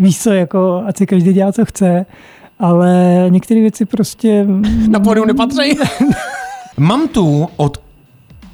víš 0.00 0.22
co, 0.22 0.32
jako 0.32 0.82
ať 0.86 0.96
si 0.96 1.06
každý 1.06 1.32
dělá, 1.32 1.52
co 1.52 1.64
chce, 1.64 2.06
ale 2.58 3.24
některé 3.28 3.60
věci 3.60 3.84
prostě... 3.84 4.46
Na 4.88 5.00
pódium 5.00 5.26
nepatří. 5.26 5.78
Mám 6.76 7.08
tu 7.08 7.48
od 7.56 7.81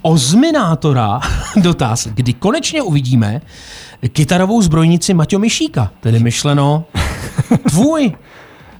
Ozminátora 0.09 1.21
dotaz, 1.57 2.07
kdy 2.14 2.33
konečně 2.33 2.83
uvidíme 2.83 3.40
kytarovou 4.12 4.62
zbrojnici 4.62 5.14
Maťo 5.14 5.38
Myšíka, 5.38 5.90
tedy 6.01 6.18
myšleno 6.18 6.85
tvůj 7.71 8.12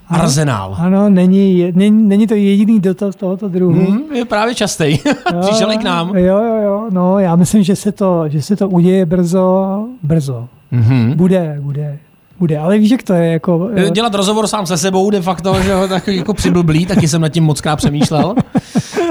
arzenál. 0.08 0.76
Ano, 0.78 1.08
není, 1.08 1.58
je- 1.58 1.72
není, 1.72 2.02
není 2.08 2.26
to 2.26 2.34
jediný 2.34 2.80
dotaz 2.80 3.16
tohoto 3.16 3.48
druhu. 3.48 3.72
Hmm, 3.90 4.12
je 4.14 4.24
právě 4.24 4.54
častý. 4.54 4.84
Přišel 5.40 5.78
k 5.78 5.82
nám. 5.84 6.16
Jo, 6.16 6.38
jo, 6.42 6.54
jo. 6.62 6.86
No, 6.90 7.18
já 7.18 7.36
myslím, 7.36 7.62
že 7.62 7.76
se 7.76 7.92
to, 7.92 8.24
že 8.28 8.42
se 8.42 8.56
to 8.56 8.68
uděje 8.68 9.06
brzo. 9.06 9.84
Brzo. 10.02 10.48
Mhm. 10.70 11.12
Bude, 11.16 11.56
bude. 11.60 11.98
Bude, 12.38 12.59
ale 12.59 12.79
víš, 12.79 12.90
jak 12.90 13.03
to 13.03 13.12
je, 13.12 13.33
jako... 13.33 13.70
Dělat 13.92 14.14
rozhovor 14.14 14.46
sám 14.46 14.66
se 14.66 14.79
sebou 14.79 15.11
de 15.11 15.22
facto, 15.22 15.62
že 15.62 15.70
jo, 15.70 15.88
tak 15.88 16.09
jako 16.09 16.35
přiblblý, 16.35 16.87
taky 16.87 17.09
jsem 17.09 17.20
nad 17.20 17.29
tím 17.29 17.44
moc 17.44 17.61
krát 17.61 17.77
přemýšlel. 17.77 18.35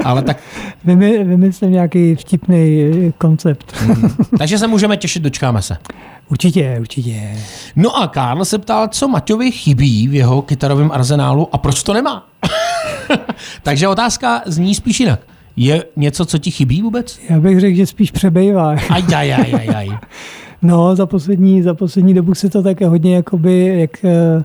Ale 0.04 0.22
tak, 0.22 0.38
Vymy, 0.86 1.24
vymyslím 1.24 1.72
nějaký 1.72 2.16
vtipný 2.16 2.82
eh, 2.82 3.12
koncept. 3.18 3.76
takže 4.38 4.58
se 4.58 4.68
můžeme 4.68 4.98
těšit, 4.98 5.24
dočkáme 5.24 5.62
se. 5.62 5.78
Určitě, 6.30 6.78
určitě. 6.80 7.38
No 7.76 7.98
a 7.98 8.08
Karl 8.08 8.46
se 8.46 8.58
ptal, 8.58 8.88
co 8.88 9.08
Maťovi 9.08 9.52
chybí 9.52 10.08
v 10.08 10.14
jeho 10.14 10.42
kytarovém 10.42 10.92
arzenálu 10.92 11.50
a 11.52 11.58
proč 11.58 11.84
to 11.84 11.94
nemá. 11.94 12.28
takže 13.64 13.88
otázka 13.88 14.42
zní 14.46 14.76
spíš 14.76 15.00
jinak. 15.00 15.20
Je 15.56 15.84
něco, 15.96 16.26
co 16.26 16.38
ti 16.38 16.52
chybí 16.52 16.82
vůbec? 16.82 17.20
Já 17.30 17.40
bych 17.40 17.60
řekl, 17.60 17.78
že 17.78 17.86
spíš 17.86 18.12
přebejvá. 18.12 18.70
Aj, 18.70 19.04
aj, 19.16 19.34
aj, 19.34 19.54
aj, 19.54 19.76
aj. 19.76 19.90
No, 20.62 20.96
za 20.96 21.06
poslední, 21.06 21.62
za 21.62 21.74
poslední 21.74 22.14
dobu 22.14 22.36
se 22.36 22.50
to 22.50 22.64
také 22.64 22.88
hodně, 22.88 23.16
jakoby, 23.16 23.76
jak, 23.80 24.06
eh, 24.06 24.44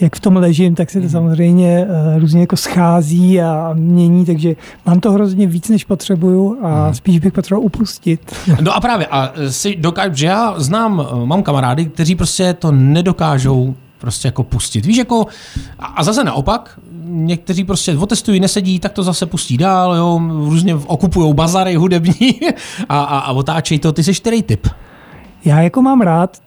jak 0.00 0.16
v 0.16 0.20
tom 0.20 0.36
ležím, 0.36 0.74
tak 0.74 0.90
se 0.90 1.00
to 1.00 1.08
samozřejmě 1.08 1.86
uh, 1.86 2.20
různě 2.20 2.40
jako 2.40 2.56
schází 2.56 3.40
a 3.40 3.70
mění, 3.74 4.24
takže 4.24 4.56
mám 4.86 5.00
to 5.00 5.12
hrozně 5.12 5.46
víc, 5.46 5.68
než 5.68 5.84
potřebuju 5.84 6.58
a 6.62 6.92
spíš 6.92 7.18
bych 7.18 7.32
potřeboval 7.32 7.66
upustit. 7.66 8.32
No 8.60 8.76
a 8.76 8.80
právě, 8.80 9.06
a 9.06 9.32
si 9.48 9.76
dokážu, 9.76 10.14
že 10.14 10.26
já 10.26 10.54
znám, 10.56 11.06
eh, 11.22 11.26
mám 11.26 11.42
kamarády, 11.42 11.84
kteří 11.84 12.14
prostě 12.14 12.54
to 12.54 12.72
nedokážou 12.72 13.74
prostě 13.98 14.28
jako 14.28 14.42
pustit. 14.42 14.86
Víš, 14.86 14.96
jako, 14.96 15.26
a 15.78 16.04
zase 16.04 16.24
naopak, 16.24 16.80
někteří 17.04 17.64
prostě 17.64 17.96
otestují, 17.96 18.40
nesedí, 18.40 18.78
tak 18.78 18.92
to 18.92 19.02
zase 19.02 19.26
pustí 19.26 19.56
dál, 19.56 19.94
jo, 19.94 20.20
různě 20.30 20.74
okupují 20.74 21.34
bazary 21.34 21.74
hudební 21.74 22.40
a, 22.88 23.02
a, 23.02 23.18
a 23.18 23.32
otáčejí 23.32 23.78
to. 23.78 23.92
Ty 23.92 24.04
jsi 24.04 24.14
který 24.14 24.42
typ? 24.42 24.66
Já 25.44 25.60
jako 25.60 25.82
mám 25.82 26.00
rád 26.00 26.38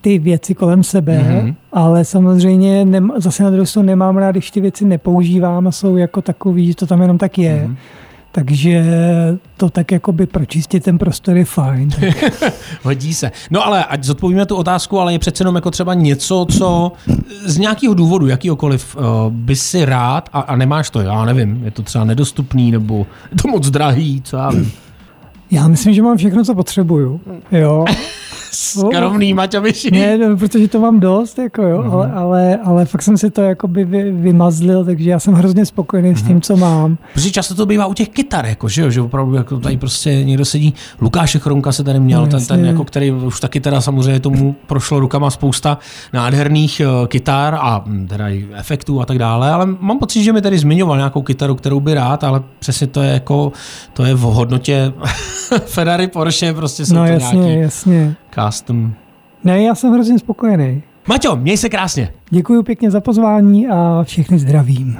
ty 0.00 0.18
věci 0.18 0.54
kolem 0.54 0.82
sebe, 0.82 1.18
mm-hmm. 1.18 1.54
ale 1.72 2.04
samozřejmě 2.04 2.84
nem, 2.84 3.12
zase 3.16 3.42
na 3.42 3.50
druhou 3.50 3.66
stranu 3.66 3.86
nemám 3.86 4.16
rád, 4.16 4.30
když 4.30 4.50
ty 4.50 4.60
věci 4.60 4.84
nepoužívám 4.84 5.66
a 5.66 5.72
jsou 5.72 5.96
jako 5.96 6.22
takový, 6.22 6.66
že 6.66 6.74
to 6.74 6.86
tam 6.86 7.02
jenom 7.02 7.18
tak 7.18 7.38
je. 7.38 7.66
Mm-hmm. 7.66 7.76
Takže 8.32 8.84
to 9.56 9.70
tak 9.70 9.92
jako 9.92 10.12
by 10.12 10.26
pročistit 10.26 10.84
ten 10.84 10.98
prostor 10.98 11.36
je 11.36 11.44
fajn. 11.44 11.90
Hodí 12.82 13.14
se. 13.14 13.32
No 13.50 13.66
ale 13.66 13.84
ať 13.84 14.04
zodpovíme 14.04 14.46
tu 14.46 14.56
otázku, 14.56 15.00
ale 15.00 15.12
je 15.12 15.18
přece 15.18 15.42
jenom 15.42 15.54
jako 15.54 15.70
třeba 15.70 15.94
něco, 15.94 16.46
co 16.58 16.92
z 17.44 17.58
nějakého 17.58 17.94
důvodu, 17.94 18.26
jakýkoliv, 18.26 18.96
uh, 18.96 19.02
by 19.30 19.56
si 19.56 19.84
rád 19.84 20.28
a, 20.32 20.40
a 20.40 20.56
nemáš 20.56 20.90
to, 20.90 21.00
já 21.00 21.24
nevím, 21.24 21.64
je 21.64 21.70
to 21.70 21.82
třeba 21.82 22.04
nedostupný 22.04 22.70
nebo 22.70 23.06
je 23.32 23.36
to 23.42 23.48
moc 23.48 23.70
drahý, 23.70 24.22
co 24.22 24.36
já 24.36 24.50
vím. 24.50 24.72
Já 25.50 25.68
myslím, 25.68 25.94
že 25.94 26.02
mám 26.02 26.16
všechno, 26.16 26.44
co 26.44 26.54
potřebuju. 26.54 27.20
Jo. 27.52 27.84
Skromný 28.54 29.34
Maťoviši. 29.34 29.90
Ne, 29.90 30.18
no, 30.18 30.36
protože 30.36 30.68
to 30.68 30.80
mám 30.80 31.00
dost, 31.00 31.38
jako 31.38 31.62
jo, 31.62 31.78
mm-hmm. 31.78 31.92
ale, 31.92 32.12
ale, 32.12 32.58
ale 32.64 32.84
fakt 32.84 33.02
jsem 33.02 33.18
si 33.18 33.30
to 33.30 33.42
jakoby 33.42 33.84
vy, 33.84 34.12
vymazlil, 34.12 34.84
takže 34.84 35.10
já 35.10 35.18
jsem 35.18 35.34
hrozně 35.34 35.66
spokojený 35.66 36.12
mm-hmm. 36.12 36.18
s 36.18 36.22
tím, 36.22 36.32
mhm. 36.32 36.40
co 36.40 36.56
mám. 36.56 36.98
Protože 37.14 37.30
často 37.30 37.54
to 37.54 37.66
bývá 37.66 37.86
u 37.86 37.94
těch 37.94 38.08
kytar, 38.08 38.46
jako, 38.46 38.68
že 38.68 38.82
jo, 38.82 38.90
že 38.90 39.00
opravdu 39.00 39.34
jako 39.34 39.58
tady 39.58 39.76
prostě 39.76 40.24
někdo 40.24 40.44
sedí, 40.44 40.74
Lukáš 41.00 41.36
Chronka 41.36 41.72
se 41.72 41.84
tady 41.84 42.00
měl, 42.00 42.20
no, 42.20 42.26
ten, 42.26 42.46
ten, 42.46 42.64
jako, 42.64 42.84
který 42.84 43.12
už 43.12 43.40
taky 43.40 43.60
teda 43.60 43.80
samozřejmě 43.80 44.20
tomu 44.20 44.56
prošlo 44.66 45.00
rukama 45.00 45.30
spousta 45.30 45.78
nádherných 46.12 46.82
uh, 47.00 47.06
kytar 47.06 47.58
a 47.60 47.82
hm, 47.86 48.06
teda 48.08 48.28
i 48.28 48.48
efektů 48.54 49.00
a 49.00 49.06
tak 49.06 49.18
dále, 49.18 49.50
ale 49.50 49.66
mám 49.66 49.98
pocit, 49.98 50.22
že 50.22 50.32
mi 50.32 50.42
tady 50.42 50.58
zmiňoval 50.58 50.96
nějakou 50.96 51.22
kytaru, 51.22 51.54
kterou 51.54 51.80
by 51.80 51.94
rád, 51.94 52.24
ale 52.24 52.42
přesně 52.58 52.86
to 52.86 53.02
je 53.02 53.12
jako, 53.12 53.52
to 53.92 54.04
je 54.04 54.14
v 54.14 54.20
hodnotě 54.20 54.92
Ferrari, 55.66 56.08
Porsche, 56.08 56.54
prostě 56.54 56.86
jsou 56.86 56.94
no, 56.94 57.06
to 57.06 57.12
jasně, 57.12 57.38
nějaký 57.38 57.60
jasně. 57.60 58.16
Custom. 58.34 58.92
Ne, 59.44 59.62
já 59.62 59.74
jsem 59.74 59.92
hrozně 59.92 60.18
spokojený. 60.18 60.82
Maťo, 61.08 61.36
měj 61.36 61.56
se 61.56 61.68
krásně. 61.68 62.12
Děkuji 62.30 62.62
pěkně 62.62 62.90
za 62.90 63.00
pozvání 63.00 63.68
a 63.68 64.00
všechny 64.04 64.38
zdravím. 64.38 64.92